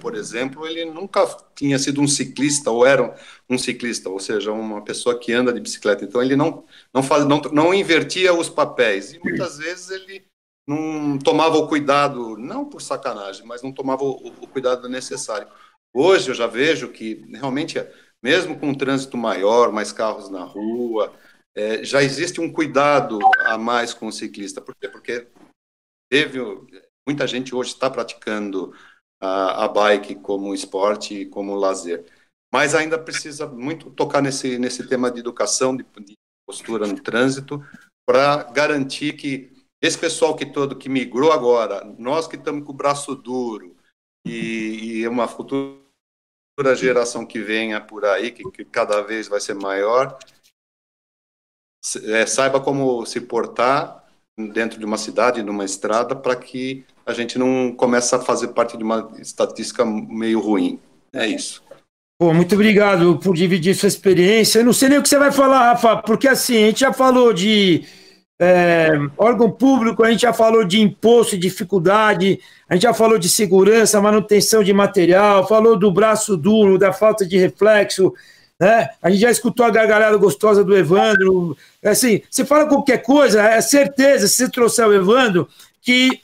[0.00, 3.14] por exemplo, ele nunca tinha sido um ciclista ou era
[3.48, 6.04] um ciclista, ou seja, uma pessoa que anda de bicicleta.
[6.04, 10.24] Então ele não não faz, não, não invertia os papéis e muitas vezes ele
[10.66, 15.48] não tomava o cuidado, não por sacanagem, mas não tomava o, o cuidado necessário.
[15.92, 17.78] Hoje eu já vejo que realmente,
[18.22, 21.12] mesmo com um trânsito maior, mais carros na rua,
[21.56, 24.60] é, já existe um cuidado a mais com o ciclista.
[24.60, 24.88] Por quê?
[24.88, 25.28] Porque
[26.10, 26.38] teve
[27.06, 28.74] muita gente hoje está praticando
[29.20, 32.04] a, a bike como esporte e como lazer.
[32.52, 36.14] Mas ainda precisa muito tocar nesse, nesse tema de educação, de, de
[36.46, 37.62] postura no trânsito,
[38.06, 42.76] para garantir que esse pessoal que todo que migrou agora, nós que estamos com o
[42.76, 43.76] braço duro
[44.26, 45.78] e, e uma futura
[46.74, 50.18] geração que venha por aí, que, que cada vez vai ser maior,
[52.04, 54.04] é, saiba como se portar
[54.52, 58.76] dentro de uma cidade, numa estrada, para que a gente não comece a fazer parte
[58.76, 60.78] de uma estatística meio ruim.
[61.12, 61.62] É isso.
[62.20, 64.58] Pô, muito obrigado por dividir sua experiência.
[64.58, 66.92] Eu não sei nem o que você vai falar, Rafa, porque assim, a gente já
[66.92, 67.84] falou de
[68.40, 73.28] é, órgão público, a gente já falou de imposto dificuldade, a gente já falou de
[73.28, 78.12] segurança, manutenção de material, falou do braço duro, da falta de reflexo,
[78.58, 78.90] né?
[79.00, 81.56] A gente já escutou a gargalhada gostosa do Evandro.
[81.84, 85.48] Assim, você fala qualquer coisa, é certeza, se você trouxer o Evandro,
[85.80, 86.20] que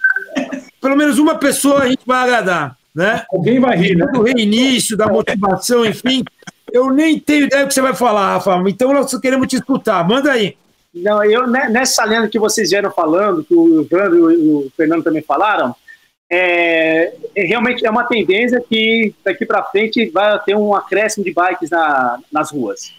[0.80, 3.24] pelo menos uma pessoa a gente vai agradar, né?
[3.32, 4.06] Alguém vai rir, né?
[4.12, 6.24] Do reinício, da motivação, enfim.
[6.72, 8.62] Eu nem tenho ideia do que você vai falar, Rafa.
[8.66, 10.06] Então nós queremos te escutar.
[10.06, 10.56] Manda aí.
[10.92, 15.22] Não, eu nessa lenda que vocês vieram falando, que o Evandro e o Fernando também
[15.22, 15.74] falaram, é,
[16.30, 21.70] é, realmente é uma tendência que daqui para frente vai ter um acréscimo de bikes
[21.70, 22.94] na, nas ruas.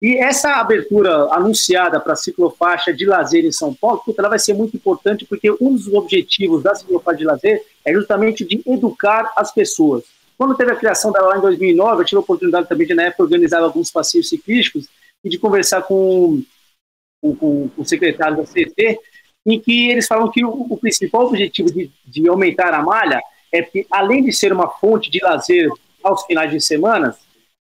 [0.00, 4.38] E essa abertura anunciada para a ciclofaixa de lazer em São Paulo, puta, ela vai
[4.38, 9.32] ser muito importante porque um dos objetivos da ciclofaixa de lazer é justamente de educar
[9.36, 10.04] as pessoas.
[10.36, 13.04] Quando teve a criação dela lá em 2009, eu tive a oportunidade também de, na
[13.04, 14.86] época, organizar alguns passeios ciclísticos
[15.24, 16.44] e de conversar com,
[17.20, 19.00] com, com o secretário da CT,
[19.48, 23.62] em que eles falam que o, o principal objetivo de, de, aumentar a malha é
[23.62, 25.70] que, além de ser uma fonte de lazer
[26.04, 27.16] aos finais de semana,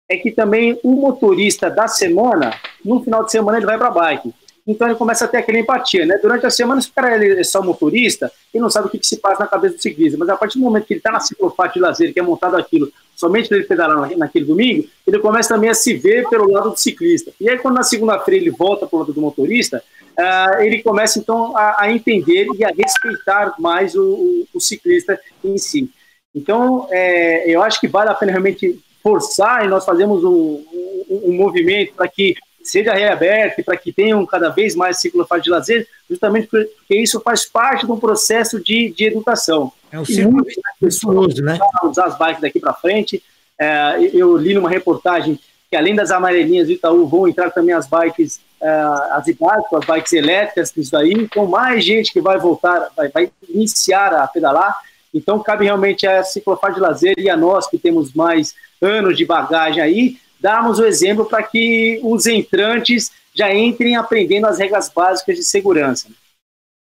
[0.09, 2.53] é que também o motorista da semana,
[2.85, 4.35] no final de semana, ele vai para a bike.
[4.66, 6.18] Então ele começa a ter aquela empatia, né?
[6.20, 9.07] Durante a semana, se o cara é só motorista, ele não sabe o que, que
[9.07, 10.18] se passa na cabeça do ciclista.
[10.18, 12.57] Mas a partir do momento que ele está na ciclofaixa de lazer, que é montado
[12.57, 16.76] aquilo, somente ele pedalar naquele domingo, ele começa também a se ver pelo lado do
[16.76, 17.33] ciclista.
[17.40, 19.83] E aí, quando na segunda-feira ele volta para o lado do motorista,
[20.18, 25.18] uh, ele começa então a, a, entender e a respeitar mais o, o, o ciclista
[25.42, 25.90] em si.
[26.35, 30.62] Então, é, eu acho que vale a pena realmente forçar e nós fazemos um,
[31.09, 35.50] um, um movimento para que seja reaberto, para que tenham cada vez mais ciclofaixa de
[35.50, 39.72] lazer, justamente porque isso faz parte de um processo de, de educação.
[39.96, 40.44] É um ciclo
[40.78, 41.59] pessoas né?
[41.85, 43.22] usar as bikes daqui para frente.
[43.59, 45.38] É, eu li numa reportagem
[45.70, 49.87] que além das amarelinhas do Itaú vão entrar também as bikes, uh, as bikes, as
[49.87, 51.12] bikes elétricas, isso daí.
[51.12, 54.78] Então, mais gente que vai voltar, vai, vai iniciar a pedalar.
[55.12, 59.24] Então, cabe realmente a ciclofaixa de lazer e a nós que temos mais anos de
[59.24, 65.37] bagagem aí, darmos o exemplo para que os entrantes já entrem aprendendo as regras básicas
[65.37, 66.09] de segurança.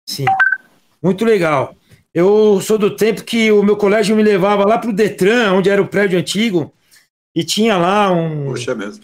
[0.08, 0.24] Sim,
[1.02, 1.74] muito legal.
[2.14, 5.70] Eu sou do tempo que o meu colégio me levava lá para o Detran, onde
[5.70, 6.72] era o prédio antigo,
[7.34, 8.52] e tinha lá um,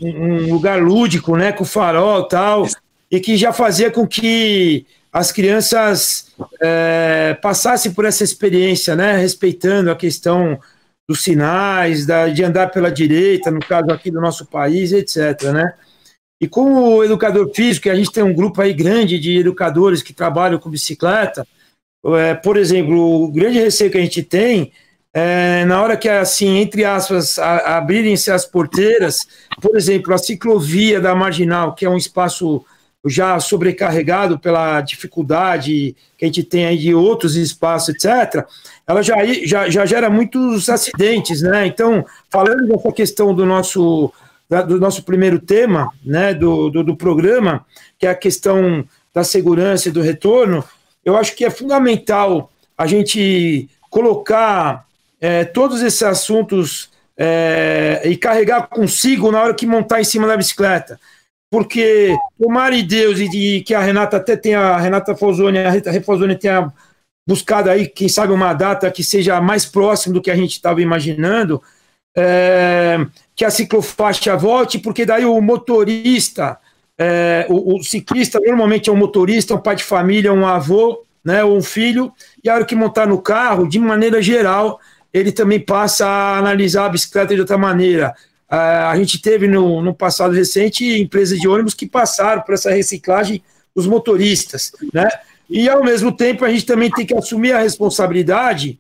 [0.03, 2.67] um lugar lúdico, né, com farol e tal,
[3.11, 9.91] e que já fazia com que as crianças é, passassem por essa experiência, né, respeitando
[9.91, 10.61] a questão
[11.09, 15.45] dos sinais, da, de andar pela direita, no caso aqui do nosso país, etc.
[15.45, 15.73] Né?
[16.39, 20.59] E como educador físico, a gente tem um grupo aí grande de educadores que trabalham
[20.59, 21.47] com bicicleta,
[22.07, 24.73] é, por exemplo, o grande receio que a gente tem
[25.13, 29.27] é, na hora que, assim, entre aspas, abrirem-se as porteiras,
[29.61, 32.65] por exemplo, a ciclovia da Marginal, que é um espaço
[33.07, 38.45] já sobrecarregado pela dificuldade que a gente tem aí de outros espaços, etc.,
[38.87, 41.67] ela já, já, já gera muitos acidentes, né?
[41.67, 44.13] Então, falando dessa questão do nosso,
[44.67, 47.65] do nosso primeiro tema, né, do, do, do programa,
[47.99, 48.85] que é a questão
[49.15, 50.65] da segurança e do retorno,
[51.09, 54.87] eu acho que é fundamental a gente colocar
[55.21, 60.37] é, todos esses assuntos é, e carregar consigo na hora que montar em cima da
[60.37, 61.01] bicicleta.
[61.51, 65.71] Porque tomara de Deus e de, que a Renata até tenha, a Renata Fozoni, a
[65.71, 66.71] Rita Fozoni tenha
[67.27, 70.81] buscado aí, quem sabe, uma data que seja mais próximo do que a gente estava
[70.83, 71.63] imaginando,
[72.17, 72.99] é,
[73.35, 76.59] que a ciclofaixa volte, porque daí o motorista,
[76.99, 81.45] é, o, o, ciclista normalmente é um motorista, um pai de família, um avô, né,
[81.45, 84.81] ou um filho, e a hora que montar no carro, de maneira geral,
[85.13, 88.15] ele também passa a analisar a bicicleta de outra maneira.
[88.49, 93.43] a gente teve no, no passado recente empresas de ônibus que passaram por essa reciclagem
[93.75, 95.09] dos motoristas, né?
[95.49, 98.79] E, ao mesmo tempo, a gente também tem que assumir a responsabilidade,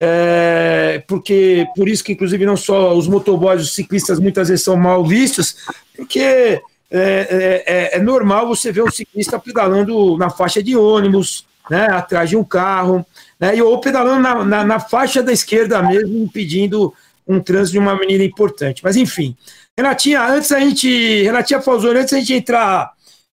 [0.00, 4.76] é, porque por isso que, inclusive, não só os motoboys, os ciclistas muitas vezes são
[4.76, 5.56] mal vistos,
[5.96, 6.60] porque
[6.96, 11.88] é, é, é, é normal você ver um ciclista pedalando na faixa de ônibus, né,
[11.90, 13.04] atrás de um carro,
[13.40, 16.94] né, ou pedalando na, na, na faixa da esquerda mesmo, impedindo
[17.26, 18.80] um trânsito de uma avenida importante.
[18.84, 19.36] Mas, enfim.
[19.76, 21.22] Renatinha, antes a gente.
[21.22, 22.92] Renatinha Falzoni, antes a gente entrar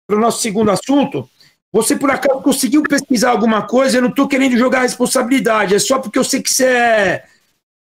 [0.07, 1.29] para o nosso segundo assunto,
[1.71, 3.97] você, por acaso, conseguiu pesquisar alguma coisa?
[3.97, 7.25] Eu não estou querendo jogar responsabilidade, é só porque eu sei que você é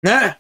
[0.04, 0.36] né,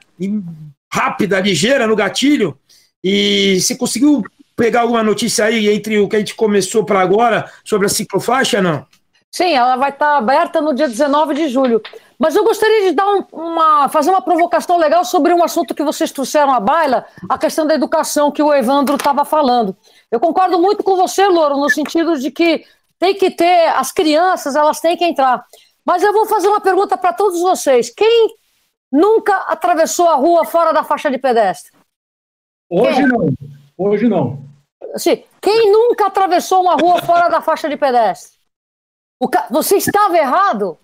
[0.91, 2.57] rápida, ligeira no gatilho.
[3.03, 4.23] E você conseguiu
[4.59, 8.61] pegar alguma notícia aí entre o que a gente começou para agora sobre a ciclofaixa,
[8.61, 8.85] não?
[9.31, 11.81] Sim, ela vai estar aberta no dia 19 de julho.
[12.17, 15.81] Mas eu gostaria de dar um, uma, fazer uma provocação legal sobre um assunto que
[15.81, 19.73] vocês trouxeram à baila, a questão da educação que o Evandro estava falando.
[20.11, 22.65] Eu concordo muito com você, Louro, no sentido de que
[22.97, 25.41] tem que ter, as crianças, elas têm que entrar.
[25.85, 27.89] Mas eu vou fazer uma pergunta para todos vocês.
[27.89, 28.35] Quem
[28.91, 31.71] nunca atravessou a rua fora da faixa de pedestre?
[32.69, 33.07] Hoje Quem?
[33.07, 33.33] não.
[33.77, 34.48] Hoje não.
[34.93, 38.37] Assim, quem nunca atravessou uma rua fora da faixa de pedestre?
[39.31, 39.47] Ca...
[39.51, 40.77] Você estava errado?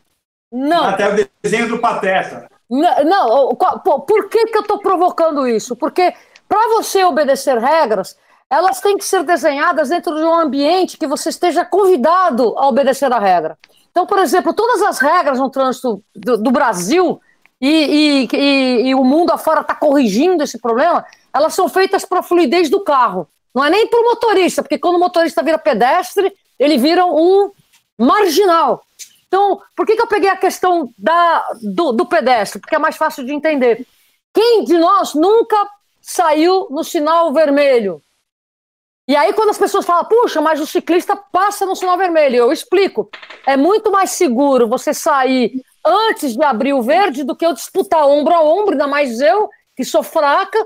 [0.52, 0.86] Não.
[0.86, 2.50] Até o desenho do Pateta.
[2.70, 5.76] Não, não por que, que eu estou provocando isso?
[5.76, 6.14] Porque
[6.48, 8.18] para você obedecer regras,
[8.50, 13.12] elas têm que ser desenhadas dentro de um ambiente que você esteja convidado a obedecer
[13.12, 13.58] a regra.
[13.92, 17.20] Então, por exemplo, todas as regras no trânsito do, do Brasil
[17.60, 22.20] e, e, e, e, o mundo afora está corrigindo esse problema, elas são feitas para
[22.20, 23.28] a fluidez do carro.
[23.56, 27.52] Não é nem para o motorista, porque quando o motorista vira pedestre, ele vira um
[27.98, 28.84] marginal.
[29.28, 32.60] Então, por que, que eu peguei a questão da, do, do pedestre?
[32.60, 33.88] Porque é mais fácil de entender.
[34.34, 35.56] Quem de nós nunca
[36.02, 38.02] saiu no sinal vermelho?
[39.08, 42.52] E aí, quando as pessoas falam, puxa, mas o ciclista passa no sinal vermelho, eu
[42.52, 43.10] explico.
[43.46, 48.06] É muito mais seguro você sair antes de abrir o verde do que eu disputar
[48.06, 50.58] ombro a ombro, ainda mais eu, que sou fraca,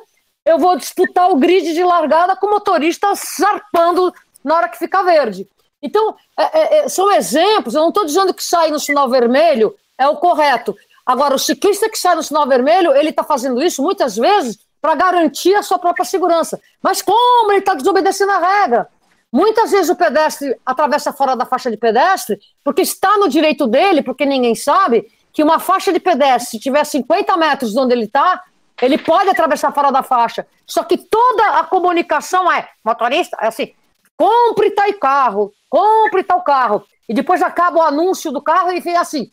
[0.50, 4.12] eu vou disputar o grid de largada com o motorista zarpando
[4.44, 5.48] na hora que fica verde.
[5.82, 9.76] Então, é, é, é, são exemplos, eu não estou dizendo que sair no sinal vermelho
[9.98, 10.76] é o correto.
[11.06, 14.96] Agora, o ciclista que sai no sinal vermelho, ele está fazendo isso muitas vezes para
[14.96, 16.60] garantir a sua própria segurança.
[16.82, 18.88] Mas como ele está desobedecendo a regra?
[19.32, 24.02] Muitas vezes o pedestre atravessa fora da faixa de pedestre porque está no direito dele,
[24.02, 28.06] porque ninguém sabe que uma faixa de pedestre, se tiver 50 metros de onde ele
[28.06, 28.44] está,
[28.82, 30.48] ele pode atravessar fora da faixa.
[30.66, 33.74] Só que toda a comunicação é, motorista, é assim,
[34.18, 36.86] compre tal carro, compre tal carro.
[37.08, 39.32] E depois acaba o anúncio do carro e fica assim: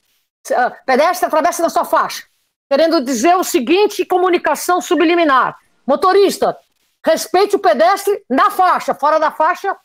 [0.54, 2.24] ah, pedestre atravessa na sua faixa.
[2.70, 5.56] Querendo dizer o seguinte: comunicação subliminar.
[5.86, 6.56] Motorista,
[7.04, 9.76] respeite o pedestre na faixa, fora da faixa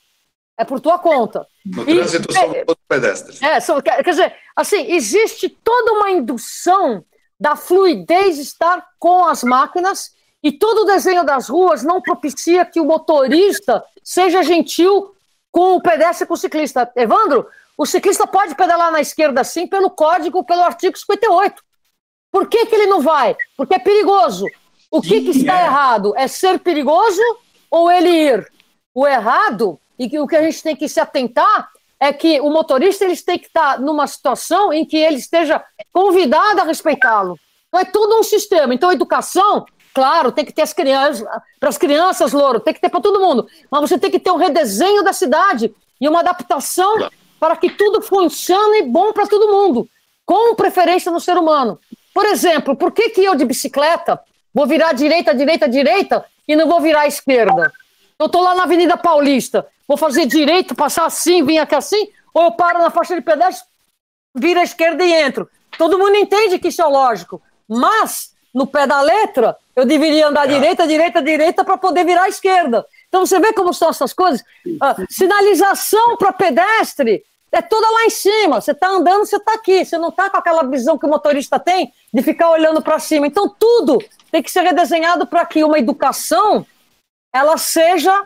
[0.58, 1.46] é por tua conta.
[1.66, 3.42] No trânsito são é, todos pedestres.
[3.42, 7.04] É, são, quer, quer dizer, assim, existe toda uma indução
[7.42, 10.14] da fluidez estar com as máquinas
[10.44, 15.16] e todo o desenho das ruas não propicia que o motorista seja gentil
[15.52, 16.92] com o pedestre e com o ciclista.
[16.96, 21.64] Evandro, o ciclista pode pedalar na esquerda sim pelo código, pelo artigo 58.
[22.32, 23.36] Por que, que ele não vai?
[23.58, 24.46] Porque é perigoso.
[24.92, 25.66] O que, que está é.
[25.66, 26.14] errado?
[26.16, 27.24] É ser perigoso
[27.72, 28.52] ou ele ir?
[28.94, 31.72] O errado, e que o que a gente tem que se atentar,
[32.02, 36.62] é que o motorista ele tem que estar numa situação em que ele esteja convidado
[36.62, 37.38] a respeitá-lo.
[37.68, 38.74] Então é todo um sistema.
[38.74, 41.28] Então, educação Claro, tem que ter as crianças,
[41.60, 43.46] para as crianças, Louro, tem que ter para todo mundo.
[43.70, 48.02] Mas você tem que ter um redesenho da cidade e uma adaptação para que tudo
[48.02, 49.88] funcione bom para todo mundo,
[50.26, 51.78] com preferência no ser humano.
[52.14, 54.20] Por exemplo, por que, que eu de bicicleta
[54.54, 57.72] vou virar direita, direita, direita e não vou virar esquerda?
[58.18, 62.44] Eu estou lá na Avenida Paulista, vou fazer direito, passar assim, vir aqui assim, ou
[62.44, 63.68] eu paro na faixa de pedestre,
[64.34, 65.50] viro à esquerda e entro.
[65.78, 70.50] Todo mundo entende que isso é lógico, mas no pé da letra, eu deveria andar
[70.50, 70.54] é.
[70.54, 72.86] direita, direita, direita para poder virar à esquerda.
[73.10, 74.42] Então você vê como são essas coisas.
[74.80, 78.62] Ah, sinalização para pedestre é toda lá em cima.
[78.62, 79.84] Você está andando, você está aqui.
[79.84, 83.28] Você não está com aquela visão que o motorista tem de ficar olhando para cima.
[83.28, 83.98] Então tudo
[84.32, 86.66] tem que ser redesenhado para que uma educação
[87.34, 88.26] ela seja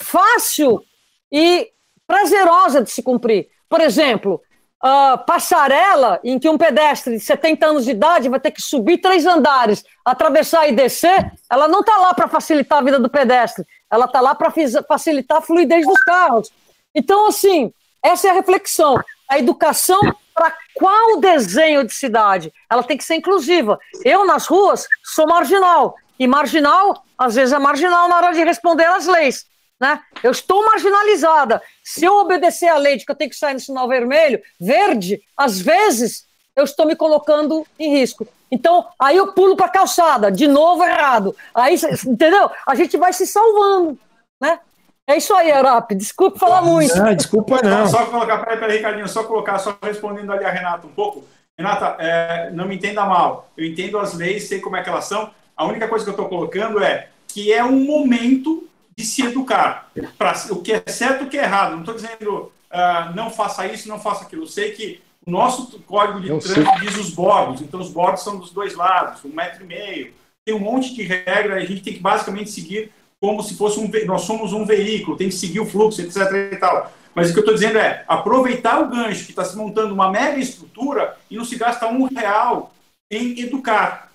[0.00, 0.84] fácil
[1.30, 1.70] e
[2.06, 3.48] prazerosa de se cumprir.
[3.68, 4.40] Por exemplo,
[4.82, 8.98] uh, passarela em que um pedestre de 70 anos de idade vai ter que subir
[8.98, 13.64] três andares, atravessar e descer, ela não está lá para facilitar a vida do pedestre,
[13.90, 14.52] ela está lá para
[14.86, 16.50] facilitar a fluidez dos carros.
[16.94, 17.72] Então, assim,
[18.02, 18.96] essa é a reflexão.
[19.28, 20.00] A educação
[20.34, 22.52] para qual desenho de cidade?
[22.70, 23.78] Ela tem que ser inclusiva.
[24.04, 25.94] Eu, nas ruas, sou marginal.
[26.18, 29.44] E marginal, às vezes, é marginal na hora de responder às leis.
[29.80, 30.00] Né?
[30.22, 31.62] Eu estou marginalizada.
[31.84, 35.20] Se eu obedecer à lei de que eu tenho que sair no sinal vermelho, verde,
[35.36, 38.26] às vezes eu estou me colocando em risco.
[38.50, 41.36] Então, aí eu pulo para a calçada, de novo errado.
[41.54, 42.50] Aí, entendeu?
[42.66, 43.98] A gente vai se salvando,
[44.40, 44.60] né?
[45.08, 45.94] É isso aí, Arap.
[45.94, 46.96] Desculpe falar muito.
[46.96, 47.86] Não, desculpa não.
[47.86, 51.24] Só, só colocar, peraí, peraí, Ricardinho, só colocar, só respondendo ali a Renata um pouco.
[51.56, 53.48] Renata, é, não me entenda mal.
[53.56, 55.30] Eu entendo as leis, sei como é que elas são.
[55.56, 58.65] A única coisa que eu estou colocando é que é um momento
[58.96, 61.72] de se educar para o que é certo e o que é errado.
[61.72, 64.42] Não estou dizendo uh, não faça isso, não faça aquilo.
[64.42, 68.38] Eu sei que o nosso código de trânsito diz os bordos, então os bordos são
[68.38, 70.14] dos dois lados, um metro e meio.
[70.44, 73.90] Tem um monte de regra, a gente tem que basicamente seguir como se fosse um.
[74.06, 76.52] Nós somos um veículo, tem que seguir o fluxo, etc.
[76.52, 76.92] E tal.
[77.14, 80.10] Mas o que eu estou dizendo é aproveitar o gancho que está se montando uma
[80.10, 82.72] mega estrutura e não se gasta um real
[83.10, 84.12] em educar.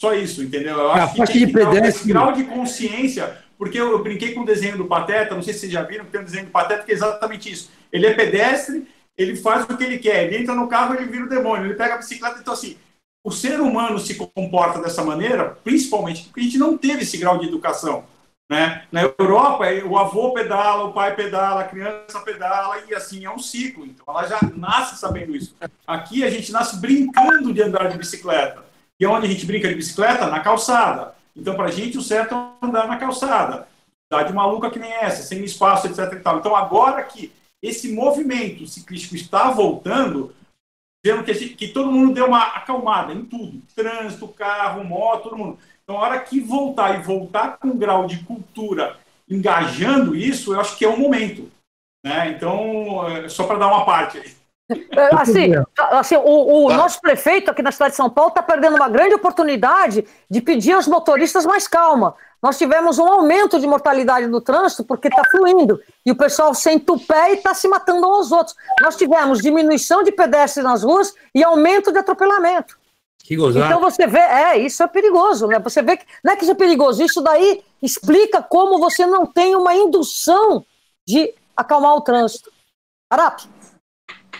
[0.00, 0.78] Só isso, entendeu?
[0.78, 4.42] Eu acho a que tem que esse grau de consciência porque eu, eu, brinquei com
[4.42, 6.84] o desenho do Pateta, não sei se vocês já viram, tem um desenho do Pateta
[6.84, 7.70] que é exatamente isso.
[7.90, 8.86] Ele é pedestre,
[9.16, 11.74] ele faz o que ele quer, ele entra no carro, ele vira o demônio, ele
[11.74, 12.76] pega a bicicleta, então assim,
[13.24, 17.38] o ser humano se comporta dessa maneira, principalmente porque a gente não teve esse grau
[17.38, 18.04] de educação.
[18.50, 18.84] Né?
[18.92, 23.30] Na Europa, é, o avô pedala, o pai pedala, a criança pedala, e assim é
[23.30, 23.86] um ciclo.
[23.86, 25.56] Então ela já nasce sabendo isso.
[25.86, 28.62] Aqui a gente nasce brincando de andar de bicicleta.
[29.00, 30.26] E onde a gente brinca de bicicleta?
[30.26, 31.14] Na calçada.
[31.36, 33.68] Então, para a gente, o certo é andar na calçada.
[34.12, 36.12] Cidade maluca que nem essa, sem espaço, etc.
[36.12, 36.38] E tal.
[36.38, 37.32] Então, agora que
[37.62, 40.34] esse movimento ciclístico está voltando,
[41.04, 45.58] vendo que, que todo mundo deu uma acalmada em tudo: trânsito, carro, moto, todo mundo.
[45.82, 48.96] Então, a hora que voltar e voltar com um grau de cultura
[49.28, 51.50] engajando isso, eu acho que é o momento.
[52.04, 52.30] Né?
[52.30, 54.34] Então, é, só para dar uma parte aí.
[54.90, 56.76] É, assim, assim o, o tá.
[56.76, 60.72] nosso prefeito aqui na cidade de São Paulo está perdendo uma grande oportunidade de pedir
[60.72, 62.14] aos motoristas mais calma.
[62.42, 66.92] Nós tivemos um aumento de mortalidade no trânsito porque está fluindo e o pessoal senta
[66.92, 68.56] o pé e está se matando uns aos outros.
[68.82, 72.78] Nós tivemos diminuição de pedestres nas ruas e aumento de atropelamento.
[73.24, 73.64] Que gozado.
[73.64, 75.58] Então você vê, é, isso é perigoso, né?
[75.60, 79.24] Você vê que não é que isso é perigoso, isso daí explica como você não
[79.24, 80.62] tem uma indução
[81.08, 82.52] de acalmar o trânsito.
[83.08, 83.53] Arapi.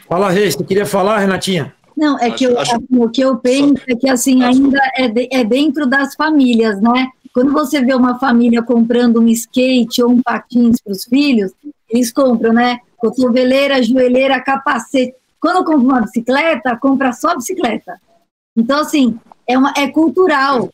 [0.09, 1.75] Fala, Reis, você queria falar, Renatinha?
[1.97, 2.77] Não, é acho, que eu, acho...
[2.77, 6.81] Assim, o que eu penso é que assim ainda é, de, é dentro das famílias,
[6.81, 7.09] né?
[7.33, 11.53] Quando você vê uma família comprando um skate ou um patins para os filhos,
[11.89, 12.79] eles compram, né?
[12.97, 15.15] Cotoveleira, joelheira, capacete.
[15.41, 18.01] Quando compra uma bicicleta, compra só bicicleta.
[18.57, 20.71] Então, assim, é, uma, é cultural.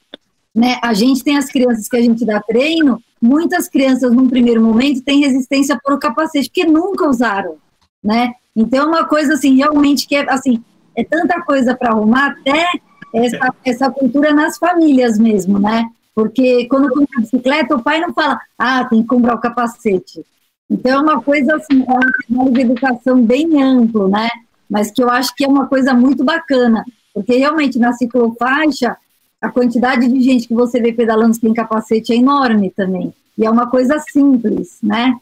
[0.55, 0.79] Né?
[0.83, 5.03] A gente tem as crianças que a gente dá treino, muitas crianças, num primeiro momento,
[5.03, 7.57] têm resistência por capacete, porque nunca usaram.
[8.03, 8.33] Né?
[8.55, 10.63] Então, é uma coisa assim, realmente que é assim,
[10.97, 12.67] é tanta coisa para arrumar, até
[13.15, 15.89] essa, essa cultura nas famílias mesmo, né?
[16.15, 20.25] Porque quando compra bicicleta, o pai não fala, ah, tem que comprar o capacete.
[20.69, 24.29] Então, é uma coisa assim, é um de educação bem amplo, né?
[24.69, 28.97] Mas que eu acho que é uma coisa muito bacana, porque realmente na ciclofaixa,
[29.41, 33.13] a quantidade de gente que você vê pedalando sem capacete é enorme também.
[33.37, 35.19] E é uma coisa simples, né?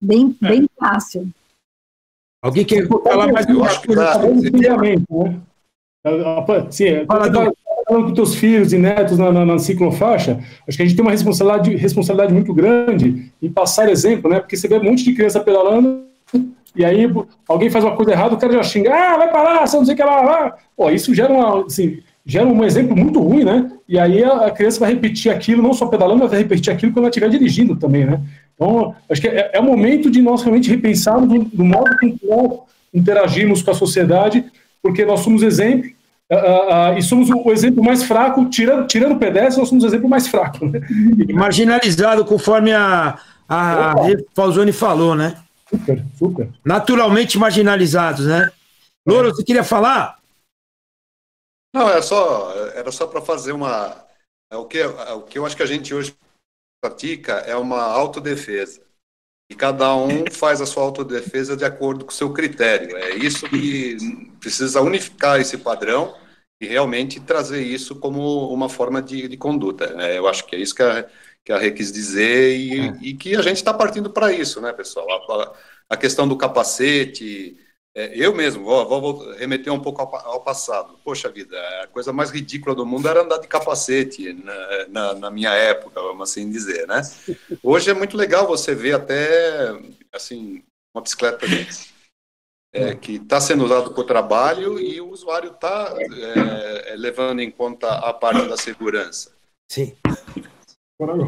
[0.00, 0.48] Bem, é.
[0.48, 1.28] bem fácil.
[2.42, 3.48] Alguém quer falar mais?
[3.48, 4.96] Eu acho que tá né?
[6.70, 7.52] Sim, Fala, tá
[7.86, 11.04] falando com teus filhos e netos na, na, na, ciclofaixa, acho que a gente tem
[11.04, 14.40] uma responsabilidade, responsabilidade muito grande em passar exemplo, né?
[14.40, 16.02] Porque você vê um monte de criança pedalando
[16.74, 17.06] e aí
[17.46, 19.94] alguém faz uma coisa errada, o cara já xinga, ah, vai parar, você não sei
[19.94, 20.56] o que lá, lá.
[20.76, 23.70] Pô, isso gera, uma, assim, gera um exemplo muito ruim, né?
[23.88, 27.04] E aí a, criança vai repetir aquilo, não só pedalando, mas vai repetir aquilo quando
[27.04, 28.20] ela estiver dirigindo também, né?
[28.54, 32.66] Então, acho que é, é o momento de nós realmente repensarmos do, do modo como
[32.94, 34.44] interagimos com a sociedade,
[34.82, 35.90] porque nós somos exemplo,
[36.30, 39.68] uh, uh, uh, e somos o, o, exemplo mais fraco, tirando, tirando o pedestre, nós
[39.68, 40.66] somos o exemplo mais fraco.
[40.66, 40.80] Né?
[41.32, 43.18] Marginalizado, conforme a,
[43.48, 43.94] a, a
[44.34, 45.34] Falzoni falou, né?
[45.68, 46.48] Super, super.
[46.64, 48.50] Naturalmente marginalizados, né?
[49.06, 50.21] Louro, você queria falar?
[51.72, 54.06] Não, era só, era só para fazer uma.
[54.50, 56.14] É o que, é o que eu acho que a gente hoje
[56.82, 58.82] pratica é uma autodefesa.
[59.50, 62.96] E cada um faz a sua autodefesa de acordo com o seu critério.
[62.96, 63.96] É isso que
[64.40, 66.16] precisa unificar esse padrão
[66.60, 69.94] e realmente trazer isso como uma forma de, de conduta.
[69.98, 71.06] É, eu acho que é isso que a,
[71.44, 72.98] que a Rê quis dizer e, é.
[73.02, 75.06] e que a gente está partindo para isso, né, pessoal?
[75.10, 75.54] A,
[75.90, 77.58] a, questão do capacete,
[77.94, 80.98] é, eu mesmo, vou, vou, remeter um pouco ao, ao, passado.
[81.04, 85.30] Poxa vida, a coisa mais ridícula do mundo era andar de capacete na, na, na,
[85.30, 87.02] minha época, vamos assim dizer, né?
[87.62, 89.78] Hoje é muito legal você ver até,
[90.10, 90.62] assim,
[90.94, 91.46] uma bicicleta
[92.72, 97.40] é, que está sendo usado para o trabalho e o usuário está é, é, levando
[97.40, 99.32] em conta a parte da segurança.
[99.70, 99.94] Sim.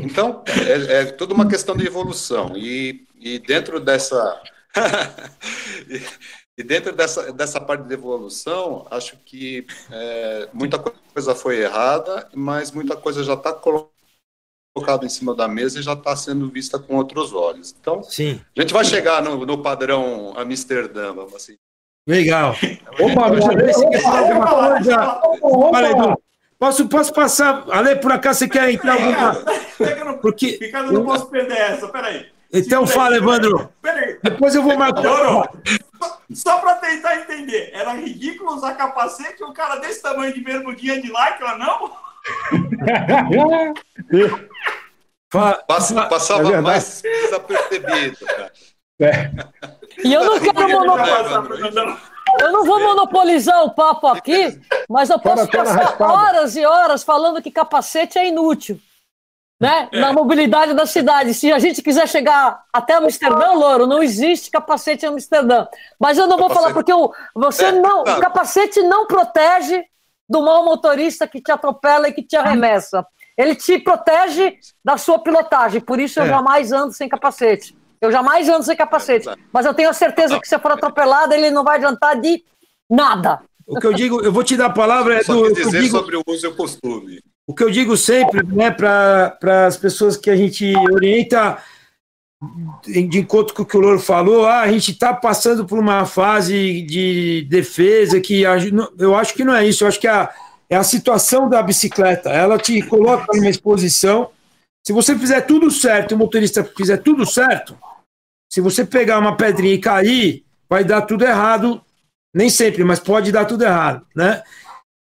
[0.03, 2.57] Então, é, é toda uma questão de evolução.
[2.57, 4.43] E, e dentro dessa.
[6.57, 12.71] E dentro dessa, dessa parte de evolução, acho que é, muita coisa foi errada, mas
[12.71, 16.95] muita coisa já está colocada em cima da mesa e já está sendo vista com
[16.97, 17.75] outros olhos.
[17.79, 18.41] Então, Sim.
[18.57, 21.57] a gente vai chegar no, no padrão Amsterdã, vamos assim.
[22.07, 22.55] Legal.
[23.01, 23.33] Opa,
[25.43, 26.17] opa,
[26.57, 27.65] Posso, posso passar?
[27.69, 30.17] Ale, por acaso você quer entrar alguma?
[30.23, 30.59] Porque...
[30.61, 32.27] Ricardo, não posso perder essa, peraí.
[32.53, 33.69] Então fala, Evandro.
[33.83, 34.19] Peraí.
[34.23, 35.51] Depois eu vou marcar.
[36.33, 41.01] Só para tentar entender, era ridículo usar capacete e um cara desse tamanho de bermudinha
[41.01, 41.97] de lycra, não?
[45.67, 48.53] Passa, passava é mais desapercebido, cara.
[49.01, 49.31] É.
[50.05, 52.15] E eu não quero monopolizar.
[52.41, 57.43] Eu não vou monopolizar o papo aqui, mas eu posso passar horas e horas falando
[57.43, 58.81] que capacete é inútil
[59.61, 59.89] né?
[59.93, 60.01] É.
[60.01, 61.33] Na mobilidade da cidade.
[61.35, 65.67] Se a gente quiser chegar até Amsterdã, Louro, não existe capacete em Amsterdã.
[65.99, 69.85] Mas eu não vou falar porque o, você é, não, o capacete não protege
[70.29, 73.07] do mau motorista que te atropela e que te arremessa.
[73.37, 76.29] ele te protege da sua pilotagem, por isso eu É.
[76.29, 77.77] jamais ando sem capacete.
[78.01, 79.29] Eu jamais ando sem capacete.
[79.53, 82.45] Mas eu tenho a certeza que se for atropelado, ele não vai adiantar de
[82.89, 83.41] nada.
[83.67, 85.43] O que eu digo, eu vou te dar a palavra, Só Edu.
[85.47, 87.21] que o que eu dizer digo- sobre o uso e o costume.
[87.47, 91.59] o que eu digo sempre, né, para as pessoas que a gente orienta
[92.85, 96.05] de encontro com o que o Louro falou, ah, a gente está passando por uma
[96.05, 98.57] fase de defesa que a-
[98.99, 100.31] eu acho que não é isso, eu acho que a,
[100.69, 104.31] é a situação da bicicleta, ela te coloca numa exposição.
[104.87, 107.75] Se você fizer tudo certo, o motorista fizer tudo certo,
[108.53, 111.81] se você pegar uma pedrinha e cair, vai dar tudo errado,
[112.35, 114.43] nem sempre, mas pode dar tudo errado, né?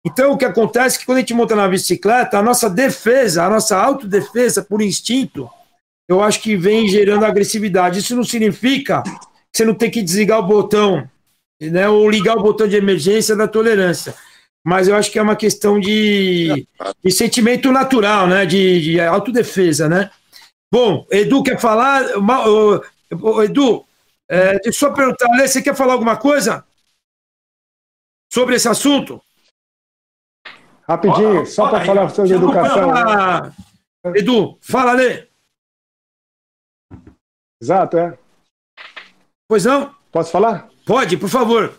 [0.07, 3.43] Então, o que acontece é que quando a gente monta na bicicleta, a nossa defesa,
[3.43, 5.49] a nossa autodefesa por instinto,
[6.07, 7.99] eu acho que vem gerando agressividade.
[7.99, 9.11] Isso não significa que
[9.53, 11.09] você não tem que desligar o botão,
[11.61, 14.14] né, ou ligar o botão de emergência da tolerância.
[14.62, 16.66] Mas eu acho que é uma questão de,
[17.03, 20.11] de sentimento natural, né, de, de autodefesa, né?
[20.70, 22.05] Bom, Edu quer falar?
[23.45, 23.85] Edu,
[24.28, 26.64] é, deixa eu só perguntar, você quer falar alguma coisa
[28.35, 29.22] sobre esse assunto?
[30.89, 32.91] Rapidinho, oh, só oh, para oh, falar sobre educação.
[34.14, 35.30] Edu, fala ali.
[37.62, 38.18] Exato, é.
[39.49, 39.95] Pois não?
[40.11, 40.68] Posso falar?
[40.85, 41.78] Pode, por favor.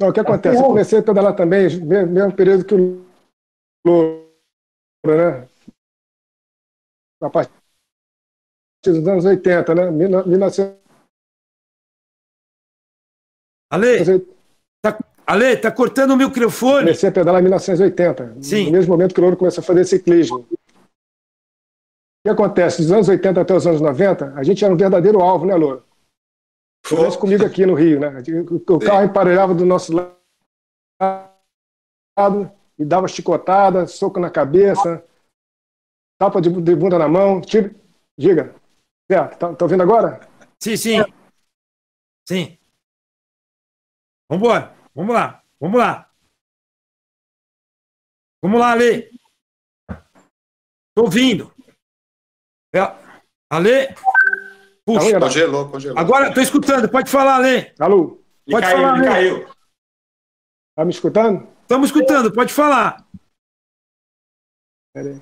[0.00, 0.58] Não, o que acontece?
[0.58, 3.06] Eu comecei toda lá também, mesmo período que o
[3.86, 4.26] Lula,
[5.06, 5.48] né?
[7.22, 7.50] A partir
[8.84, 9.90] dos anos 80, né?
[9.90, 10.87] 1900
[13.70, 14.26] Ale,
[14.82, 16.80] tá, Ale, tá cortando o microfone.
[16.80, 18.42] Comecei a pedalar em 1980.
[18.42, 18.66] Sim.
[18.66, 20.38] No mesmo momento que o Louro começou a fazer ciclismo.
[20.38, 20.58] O
[22.24, 22.82] que acontece?
[22.82, 25.84] Dos anos 80 até os anos 90, a gente era um verdadeiro alvo, né, Louro?
[26.84, 28.22] Acontece comigo aqui no Rio, né?
[28.68, 30.16] O carro emparelhava do nosso lado
[32.78, 35.04] e dava chicotada, soco na cabeça,
[36.18, 37.40] tapa de, bunda na mão.
[37.40, 37.76] Tive...
[38.18, 38.54] Diga.
[39.10, 40.20] Certo, tá, tá ouvindo agora?
[40.62, 41.00] Sim, sim.
[41.00, 41.04] É.
[42.28, 42.57] Sim.
[44.28, 44.76] Vamos embora.
[44.94, 45.42] Vamos lá.
[45.60, 46.10] Vamos lá.
[48.42, 49.10] Vamos lá, Ale.
[50.94, 51.52] Tô ouvindo.
[52.74, 52.80] É,
[53.50, 53.94] Ale.
[54.86, 55.18] Puxa.
[55.20, 55.98] Congelou, congelou.
[55.98, 56.88] Agora tô escutando.
[56.90, 57.74] Pode falar, Ale.
[57.78, 58.22] Alô?
[58.50, 59.46] Pode falar, Ale.
[60.76, 61.48] Tá me escutando?
[61.62, 62.32] Estamos escutando.
[62.32, 63.06] Pode falar.
[64.94, 65.20] Pera aí.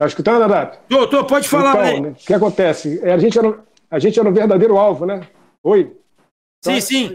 [0.00, 0.78] Tá escutando, Adato?
[0.88, 1.26] Tô, tô.
[1.26, 2.00] Pode falar, então, Ale.
[2.00, 3.04] né, O que acontece?
[3.04, 5.28] É, a, gente era, a gente era um verdadeiro alvo, né?
[5.64, 6.00] Oi?
[6.64, 7.14] Sim, sim.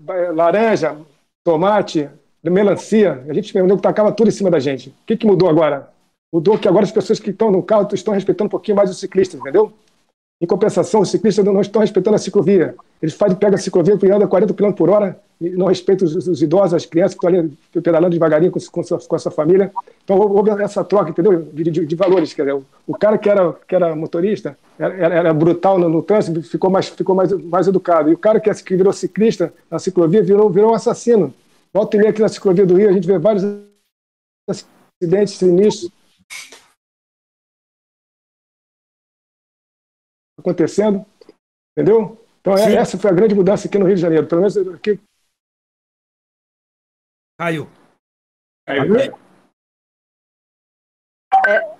[0.00, 0.96] Ba- Laranja,
[1.44, 2.08] tomate,
[2.42, 3.24] melancia.
[3.28, 4.90] A gente mesmo tacava tudo em cima da gente.
[4.90, 5.90] O que, que mudou agora?
[6.32, 8.98] Mudou que agora as pessoas que estão no carro estão respeitando um pouquinho mais os
[8.98, 9.72] ciclistas, entendeu?
[10.40, 12.74] Em compensação, os ciclistas não estão respeitando a ciclovia.
[13.02, 16.42] Eles fazem, pegam a ciclovia e andam 40 km por hora não respeitam os, os
[16.42, 19.72] idosos, as crianças que estão ali pedalando devagarinho com, com, sua, com a sua família.
[20.04, 21.42] Então houve essa troca, entendeu?
[21.42, 22.34] De, de- de valores.
[22.34, 26.02] Quer dizer, o, o cara que era, que era motorista era, era- brutal no, no
[26.02, 28.10] trânsito, ficou, mais, ficou mais, mais educado.
[28.10, 31.32] E o cara que, que virou ciclista na ciclovia virou, virou um assassino.
[31.72, 33.42] Volta e meia aqui na ciclovia do Rio, a gente vê vários
[34.48, 35.90] acidentes sinistros
[40.38, 41.04] acontecendo,
[41.76, 42.18] entendeu?
[42.40, 44.26] Então é- essa foi a grande mudança aqui no Rio de Janeiro.
[44.26, 44.98] Pelo menos aqui
[47.40, 47.66] Caiu.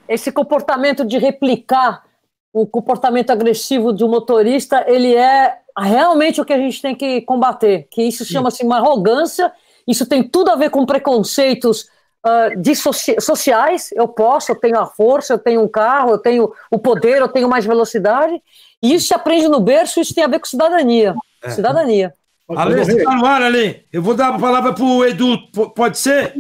[0.09, 2.03] esse comportamento de replicar
[2.51, 7.21] o comportamento agressivo de um motorista, ele é realmente o que a gente tem que
[7.23, 9.53] combater, que isso chama-se uma arrogância,
[9.87, 11.91] isso tem tudo a ver com preconceitos
[12.59, 16.51] de soci- sociais, eu posso, eu tenho a força, eu tenho um carro, eu tenho
[16.71, 18.43] o poder, eu tenho mais velocidade,
[18.83, 21.51] e isso se aprende no berço, isso tem a ver com cidadania, É.
[21.51, 22.15] cidadania.
[22.59, 23.85] Ale, você tá no ar, Ale.
[23.93, 25.39] Eu vou dar a palavra pro Edu.
[25.53, 26.35] P- Pode ser?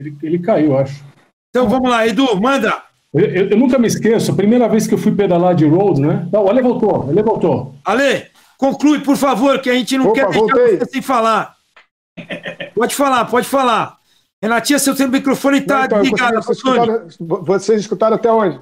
[0.00, 1.02] Ele, ele caiu, acho.
[1.50, 2.82] Então vamos lá, Edu, manda.
[3.12, 6.00] Eu, eu- eu nunca me esqueço, a primeira vez que eu fui pedalar de road,
[6.00, 6.28] né?
[6.32, 7.74] Não, ele voltou, ele voltou.
[7.84, 8.26] Ale,
[8.58, 10.78] conclui, por favor, que a gente não Opa, quer deixar voltei.
[10.78, 11.54] você sem falar.
[12.74, 13.98] Pode falar, pode falar.
[14.42, 16.34] Renatinha, seu microfone está Então, ligado.
[16.42, 17.08] vocês, escutaram,
[17.44, 18.60] vocês escutaram até onde?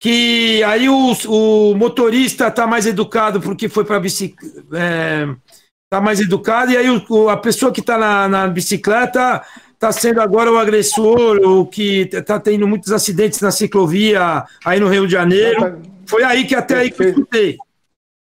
[0.00, 5.38] Que aí o, o motorista está mais educado porque foi para bicicleta.
[5.86, 9.40] Está mais educado, e aí o- a pessoa que está na, na bicicleta
[9.72, 14.88] está sendo agora o agressor, o que está tendo muitos acidentes na ciclovia aí no
[14.88, 15.80] Rio de Janeiro.
[16.04, 17.56] Foi aí que até aí que eu escutei.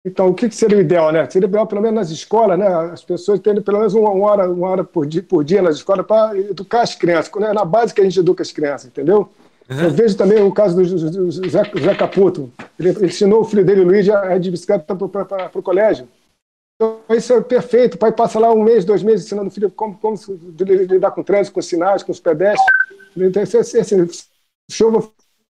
[0.06, 1.26] Então, o que seria o ideal, né?
[1.30, 2.68] Seria ideal, pelo menos nas escolas, né?
[2.68, 6.06] As pessoas terem pelo menos uma, hora, uma hora por, dia, por dia nas escolas
[6.06, 7.32] para educar as crianças.
[7.40, 7.54] né?
[7.54, 9.30] Na base que a gente educa as crianças, entendeu?
[9.70, 12.52] Eu vejo também o caso do, Zé, Zé Caputo.
[12.80, 16.08] Ele, ensinou o filho dele, Luiz, a ir de bicicleta para o colégio.
[16.78, 17.96] Então, isso é perfeito.
[17.96, 20.16] O pai passa lá um mês, dois meses ensinando o filho como, como
[20.60, 22.72] lidar com o trânsito, com os sinais, com os pedestres.
[23.16, 24.26] Então, esse, esse, esse,
[24.70, 25.10] chuva,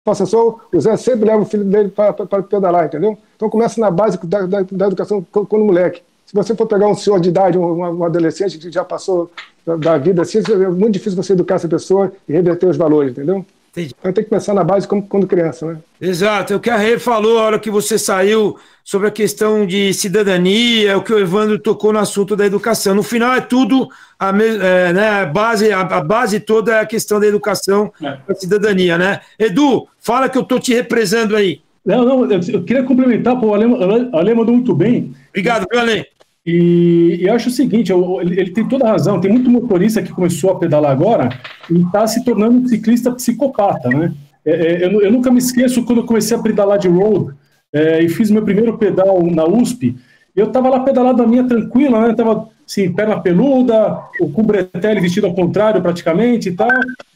[0.05, 2.13] faça sol, o Zé sempre leva o filho dele para,
[2.43, 3.17] pedalar, entendeu?
[3.37, 6.03] Então começa na base da, da, da educação quando moleque.
[6.27, 9.31] Se você for pegar um senhor de idade, um, um adolescente que já passou
[9.65, 13.13] da, da, vida assim, é muito difícil você educar essa pessoa e reverter os valores,
[13.13, 13.45] entendeu?
[13.73, 13.95] Entendi.
[13.99, 15.79] Então tem que começar na base como, quando criança, né?
[15.99, 16.53] Exato.
[16.53, 19.95] É o que a Rê falou a hora que você saiu sobre a questão de
[19.95, 22.95] cidadania, o que o Evandro tocou no assunto da educação.
[22.95, 23.89] No final é tudo
[24.21, 28.19] a, é, né, a base, a, a, base toda é a questão da educação, é.
[28.29, 29.21] da cidadania, né?
[29.39, 31.63] Edu, fala que eu estou te represando aí.
[31.85, 33.65] Não, não, eu queria complementar, pô, o Ale,
[34.13, 35.15] Ale mandou muito bem.
[35.31, 36.07] Obrigado, viu, Ale?
[36.45, 40.13] E, e acho o seguinte, ele, ele, tem toda a razão, tem muito motorista que
[40.13, 41.29] começou a pedalar agora
[41.71, 44.13] e está se tornando um ciclista psicopata, né?
[44.45, 47.33] É, é, eu, eu, nunca me esqueço quando eu comecei a pedalar de road
[47.73, 49.97] é, e fiz meu primeiro pedal na USP,
[50.35, 52.15] eu estava lá pedalando a minha tranquila, né?
[52.15, 56.69] Tava assim, perna peluda, com o bretelle vestido ao contrário praticamente e tal.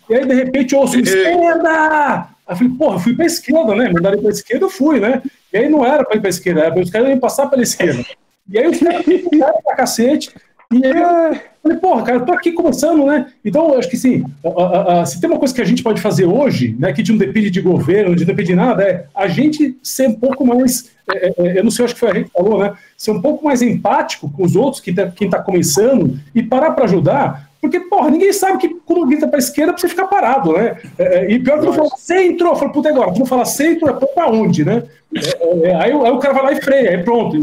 [0.08, 2.28] E aí, de repente, eu ouço esquerda!
[2.46, 3.90] Aí eu falei, porra, fui para a esquerda, né?
[3.92, 5.22] Mandaram para a esquerda, eu fui, né?
[5.52, 7.62] E aí não era para ir para a esquerda, era para os caras passar pela
[7.62, 8.04] esquerda.
[8.48, 10.30] E aí caras ficaram pra cacete.
[10.72, 13.26] E aí eu falei, porra, cara, eu tô aqui começando, né?
[13.44, 15.82] Então, eu acho que sim, a, a, a, se tem uma coisa que a gente
[15.82, 19.28] pode fazer hoje, né, que não depende de governo, não depende de nada, é a
[19.28, 22.14] gente ser um pouco mais, é, é, é eu não sei, acho que foi a
[22.14, 22.74] gente que falou, né?
[22.96, 26.72] Ser um pouco mais empático com os outros, que tá, quem tá começando, e parar
[26.72, 30.76] para ajudar, porque, porra, ninguém sabe que quando grita pra esquerda você fica parado, né?
[30.98, 33.88] É, é, e pior que não fala centro, eu falo, puta, agora, não fala centro,
[33.88, 34.84] é pra onde, né?
[35.14, 37.36] É, é, aí, aí, o cara vai lá e freia, aí pronto.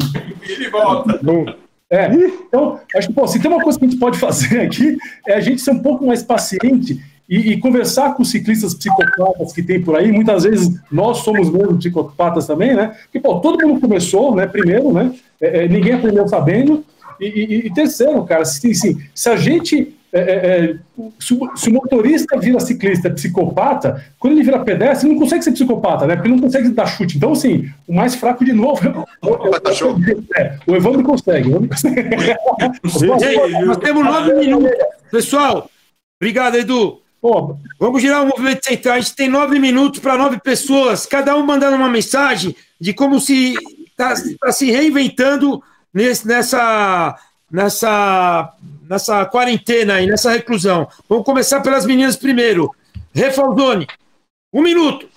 [0.47, 1.19] Ele volta.
[1.89, 2.09] É,
[2.47, 4.97] então, acho que, pô, se tem uma coisa que a gente pode fazer aqui,
[5.27, 9.53] é a gente ser um pouco mais paciente e, e, conversar com os ciclistas psicopatas
[9.53, 10.11] que tem por aí.
[10.11, 12.95] Muitas vezes nós somos mesmo psicopatas também, né?
[13.03, 14.47] Porque, pô, todo mundo começou, né?
[14.47, 15.13] Primeiro, né?
[15.41, 16.83] É, ninguém aprendeu sabendo.
[17.19, 20.75] E, e, e terceiro, cara, se, se, se a gente é, é, é,
[21.19, 25.53] se, se, o motorista vira ciclista psicopata, quando ele vira pedestre, ele não consegue ser
[25.53, 26.15] psicopata, né?
[26.15, 27.17] Porque ele não consegue dar chute.
[27.17, 28.91] Então, assim, o mais fraco de novo é,
[29.27, 29.55] o,
[30.37, 31.49] é, o Evandro consegue.
[31.49, 33.65] O Evandro consegue.
[33.65, 34.69] nós temos nove minutos.
[35.09, 35.67] Pessoal,
[36.21, 37.01] obrigado, Edu.
[37.19, 38.97] Pô, vamos girar o movimento central.
[38.97, 43.19] A gente tem nove minutos para nove pessoas, cada um mandando uma mensagem de como
[43.19, 43.55] se
[43.89, 47.15] está tá se reinventando nesse, nessa,
[47.51, 48.53] nessa
[48.87, 50.87] nessa quarentena aí, nessa reclusão.
[51.07, 52.73] Vamos começar pelas meninas primeiro.
[53.13, 53.87] Refaldone,
[54.51, 55.07] um minuto.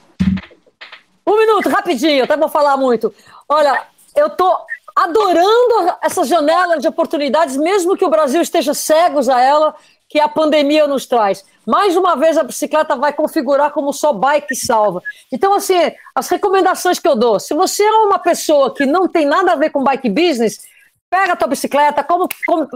[1.26, 3.12] Um minuto, rapidinho, até vou falar muito.
[3.48, 3.82] Olha,
[4.14, 4.56] eu tô
[4.94, 9.74] adorando essas janelas de oportunidades, mesmo que o Brasil esteja cegos a ela,
[10.08, 11.44] que a pandemia nos traz.
[11.66, 15.02] Mais uma vez a bicicleta vai configurar como só bike salva.
[15.32, 15.74] Então, assim,
[16.14, 19.56] as recomendações que eu dou, se você é uma pessoa que não tem nada a
[19.56, 20.60] ver com bike business,
[21.08, 22.68] Pega a tua bicicleta, como, como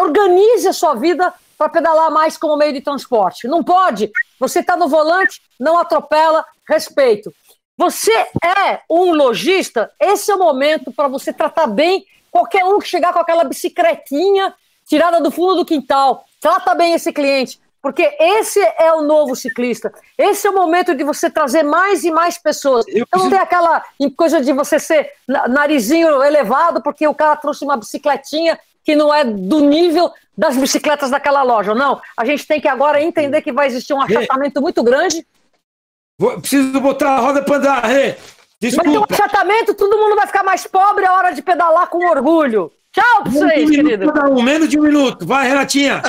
[0.00, 3.46] organize a sua vida para pedalar mais como meio de transporte.
[3.46, 4.10] Não pode.
[4.38, 7.32] Você está no volante, não atropela, respeito.
[7.76, 12.88] Você é um lojista, esse é o momento para você tratar bem qualquer um que
[12.88, 14.54] chegar com aquela bicicletinha
[14.86, 16.24] tirada do fundo do quintal.
[16.40, 17.60] Trata bem esse cliente.
[17.82, 19.92] Porque esse é o novo ciclista.
[20.16, 22.86] Esse é o momento de você trazer mais e mais pessoas.
[22.86, 23.84] Eu então não tem aquela
[24.16, 25.10] coisa de você ser
[25.48, 31.10] narizinho elevado porque o cara trouxe uma bicicletinha que não é do nível das bicicletas
[31.10, 31.74] daquela loja.
[31.74, 35.26] Não, a gente tem que agora entender que vai existir um achatamento muito grande.
[36.18, 38.16] Vou, preciso botar a roda para andar, Rê.
[38.60, 38.90] Desculpa.
[38.90, 42.08] Vai ter um achatamento, todo mundo vai ficar mais pobre, é hora de pedalar com
[42.08, 42.72] orgulho.
[42.92, 44.12] Tchau pra vocês, um querido.
[44.30, 45.26] Um, menos de um minuto.
[45.26, 46.02] Vai, Renatinha.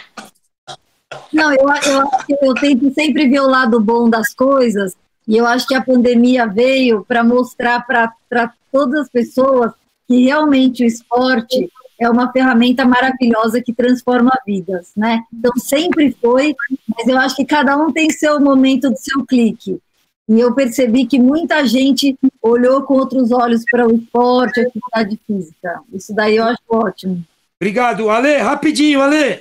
[1.31, 4.95] Não, eu, eu, eu tento sempre ver o lado bom das coisas,
[5.27, 9.71] e eu acho que a pandemia veio para mostrar para todas as pessoas
[10.07, 15.21] que realmente o esporte é uma ferramenta maravilhosa que transforma vidas, né?
[15.33, 16.55] Então sempre foi,
[16.89, 19.79] mas eu acho que cada um tem seu momento do seu clique.
[20.27, 25.19] E eu percebi que muita gente olhou com outros olhos para o esporte, a atividade
[25.27, 25.81] física.
[25.93, 27.23] Isso daí eu acho ótimo.
[27.59, 28.09] Obrigado.
[28.09, 29.39] Ale, rapidinho, Ale.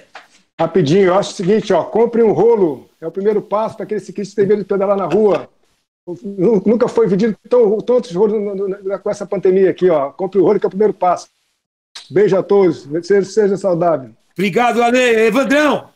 [0.61, 4.01] Rapidinho, eu acho o seguinte, ó, compre um rolo, é o primeiro passo para aquele
[4.01, 5.49] ciclista que tem medo de pedalar na rua.
[6.67, 8.35] Nunca foi vendido tão, tantos rolos
[9.03, 10.11] com essa pandemia aqui, ó.
[10.11, 11.29] Compre o rolo que é o primeiro passo.
[12.11, 14.11] Beijo a todos, seja, seja saudável.
[14.33, 14.99] Obrigado, Ale.
[14.99, 15.91] Evandrão!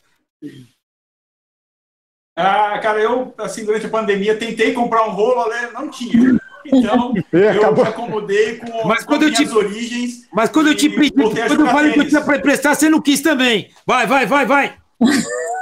[2.37, 6.39] Ah, cara, eu, assim, durante a pandemia, tentei comprar um rolo, Ale, não tinha.
[6.73, 10.29] Então, é, eu me acomodei com, mas quando com eu te, origens.
[10.33, 13.01] Mas quando eu te pedi, quando eu falei que eu tinha para emprestar, você não
[13.01, 13.71] quis também.
[13.87, 14.77] Vai, vai, vai, vai.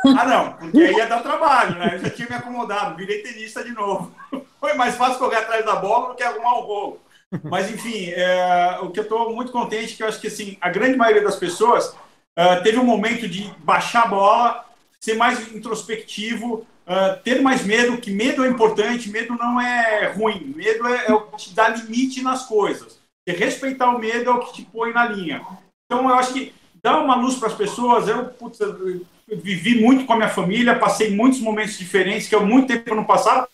[0.07, 1.93] Ah, não, porque aí ia dar trabalho, né?
[1.95, 4.13] Eu já tinha me acomodado, virei tenista de novo.
[4.61, 7.01] Foi mais fácil correr atrás da bola do que arrumar o rolo.
[7.43, 10.57] Mas, enfim, é, o que eu estou muito contente é que eu acho que assim,
[10.61, 14.65] a grande maioria das pessoas uh, teve um momento de baixar a bola,
[15.01, 20.53] ser mais introspectivo, uh, ter mais medo, que medo é importante, medo não é ruim,
[20.57, 22.99] medo é, é o que te dá limite nas coisas.
[23.27, 25.45] E respeitar o medo é o que te põe na linha.
[25.87, 28.07] Então, eu acho que dá uma luz para as pessoas.
[28.07, 32.45] Eu, putz, eu vivi muito com a minha família, passei muitos momentos diferentes, que eu
[32.45, 33.49] muito tempo no passado,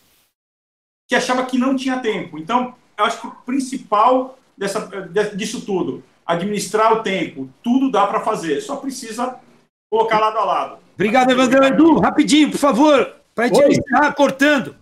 [1.07, 2.37] que achava que não tinha tempo.
[2.37, 4.89] Então, eu acho que o principal dessa,
[5.33, 9.39] disso tudo, administrar o tempo, tudo dá para fazer, só precisa
[9.89, 10.77] colocar lado a lado.
[10.93, 11.63] Obrigado, Evandro.
[11.63, 14.75] Edu, rapidinho, por favor, para a gente encerrar cortando.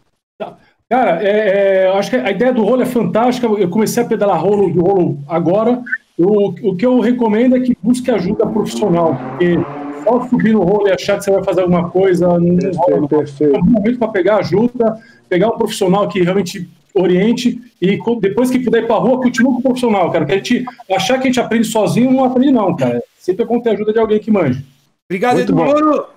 [0.90, 3.46] Cara, é, é, acho que a ideia do rolo é fantástica.
[3.46, 5.82] Eu comecei a pedalar rolo rolo agora.
[6.18, 9.58] O, o que eu recomendo é que busque ajuda profissional, porque
[10.04, 13.08] só subir no rolo e achar que você vai fazer alguma coisa não rola.
[13.40, 18.60] É um momento para pegar ajuda, pegar um profissional que realmente oriente e depois que
[18.60, 20.26] puder ir para a rua, continue com o profissional, cara.
[20.26, 23.02] Que a gente achar que a gente aprende sozinho não aprende, não, cara.
[23.18, 24.66] Sempre é bom ter ajuda de alguém que manje.
[25.10, 25.64] Obrigado, Muito Edu.
[25.64, 26.08] Louro.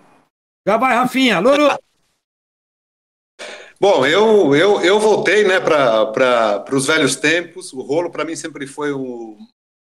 [0.67, 1.39] Já vai, Rafinha.
[1.41, 1.69] Louro.
[3.83, 7.73] Bom, eu, eu, eu voltei né, para os velhos tempos.
[7.73, 9.37] O rolo, para mim, sempre foi um,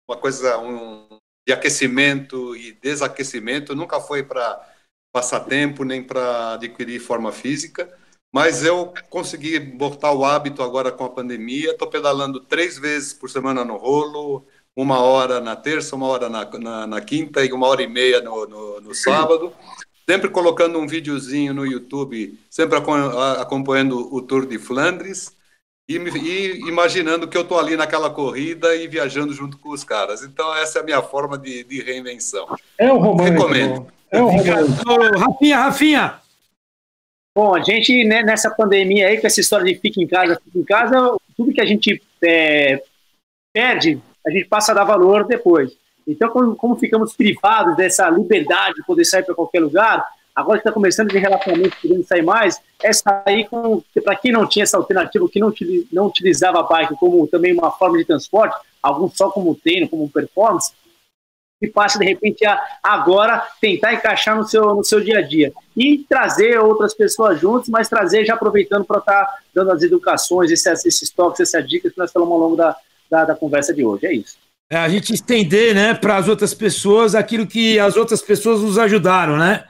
[0.09, 3.75] uma coisa um, de aquecimento e desaquecimento.
[3.75, 4.65] Nunca foi para
[5.13, 7.93] passar tempo nem para adquirir forma física.
[8.33, 11.73] Mas eu consegui botar o hábito agora com a pandemia.
[11.73, 14.47] Estou pedalando três vezes por semana no rolo,
[14.77, 18.21] uma hora na terça, uma hora na, na, na quinta e uma hora e meia
[18.21, 19.53] no, no, no sábado
[20.09, 22.79] sempre colocando um videozinho no YouTube, sempre
[23.39, 25.37] acompanhando o Tour de Flandres
[25.87, 30.23] e, e imaginando que eu estou ali naquela corrida e viajando junto com os caras.
[30.23, 32.47] Então, essa é a minha forma de, de reinvenção.
[32.79, 33.37] É um romântico.
[33.37, 33.87] Recomendo.
[34.11, 35.19] É um romântico.
[35.19, 36.21] Rafinha, Rafinha.
[37.37, 40.59] Bom, a gente, né, nessa pandemia aí, com essa história de fica em casa, fica
[40.59, 42.83] em casa, tudo que a gente é,
[43.53, 45.77] perde, a gente passa a dar valor depois.
[46.09, 50.03] Então, como, como ficamos privados dessa liberdade de poder sair para qualquer lugar,
[50.35, 53.83] agora que está começando de relacionamento, podendo sair mais, é sair com.
[54.03, 55.53] Para quem não tinha essa alternativa, que não,
[55.93, 60.09] não utilizava a bike como também uma forma de transporte, alguns só como treino, como
[60.09, 60.73] performance,
[61.61, 65.53] e passa de repente a agora tentar encaixar no seu, no seu dia a dia.
[65.77, 70.51] E trazer outras pessoas juntos, mas trazer já aproveitando para estar tá dando as educações,
[70.51, 72.75] esses, esses toques, essas dicas que nós falamos ao longo da,
[73.11, 74.07] da, da conversa de hoje.
[74.07, 78.61] É isso a gente estender né, para as outras pessoas aquilo que as outras pessoas
[78.61, 79.65] nos ajudaram, né?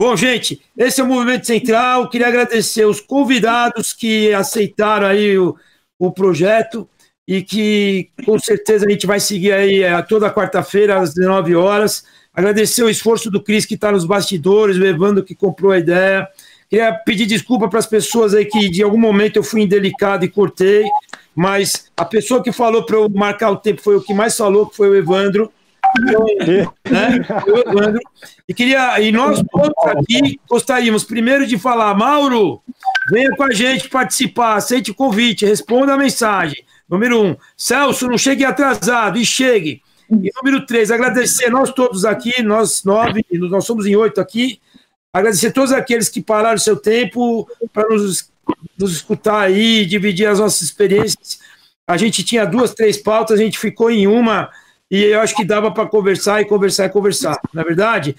[0.00, 2.08] Bom, gente, esse é o Movimento Central.
[2.08, 5.56] Queria agradecer os convidados que aceitaram aí o,
[5.98, 6.88] o projeto
[7.26, 12.04] e que com certeza a gente vai seguir aí é, toda quarta-feira às 19 horas.
[12.32, 16.28] Agradecer o esforço do Cris que está nos bastidores, o que comprou a ideia.
[16.68, 20.28] Queria pedir desculpa para as pessoas aí que de algum momento eu fui indelicado e
[20.28, 20.84] cortei
[21.38, 24.66] mas a pessoa que falou para eu marcar o tempo foi o que mais falou,
[24.66, 25.52] que foi o Evandro.
[26.00, 26.66] Né?
[27.46, 28.00] o Evandro.
[28.48, 32.60] E, queria, e nós todos aqui gostaríamos primeiro de falar, Mauro,
[33.08, 36.64] venha com a gente participar, aceite o convite, responda a mensagem.
[36.88, 39.80] Número um, Celso, não chegue atrasado e chegue.
[40.10, 44.58] E número três, agradecer nós todos aqui, nós nove, nós somos em oito aqui,
[45.12, 48.30] agradecer todos aqueles que pararam seu tempo para nos
[48.78, 51.38] nos escutar aí, dividir as nossas experiências.
[51.86, 54.50] A gente tinha duas, três pautas, a gente ficou em uma
[54.90, 57.38] e eu acho que dava para conversar e conversar e conversar.
[57.52, 58.16] Na é verdade,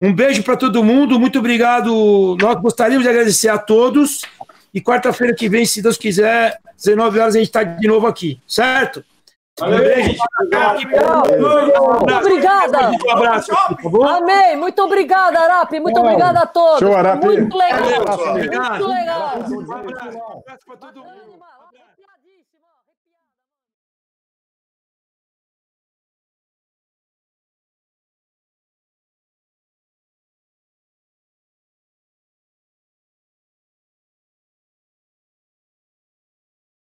[0.00, 2.36] um beijo para todo mundo, muito obrigado.
[2.40, 4.22] Nós gostaríamos de agradecer a todos
[4.72, 8.40] e quarta-feira que vem, se Deus quiser, 19 horas a gente está de novo aqui,
[8.46, 9.04] certo?
[9.60, 9.76] Muito
[12.16, 12.90] obrigada.
[12.90, 13.52] Um abraço.
[14.08, 14.56] Amém.
[14.56, 15.78] Muito obrigada, Arapi.
[15.78, 16.80] Muito obrigada a todos.
[16.80, 17.26] Show, Arapi.
[17.26, 17.84] Muito legal.
[17.84, 19.38] Muito legal.
[19.38, 21.43] Um abraço para todo mundo.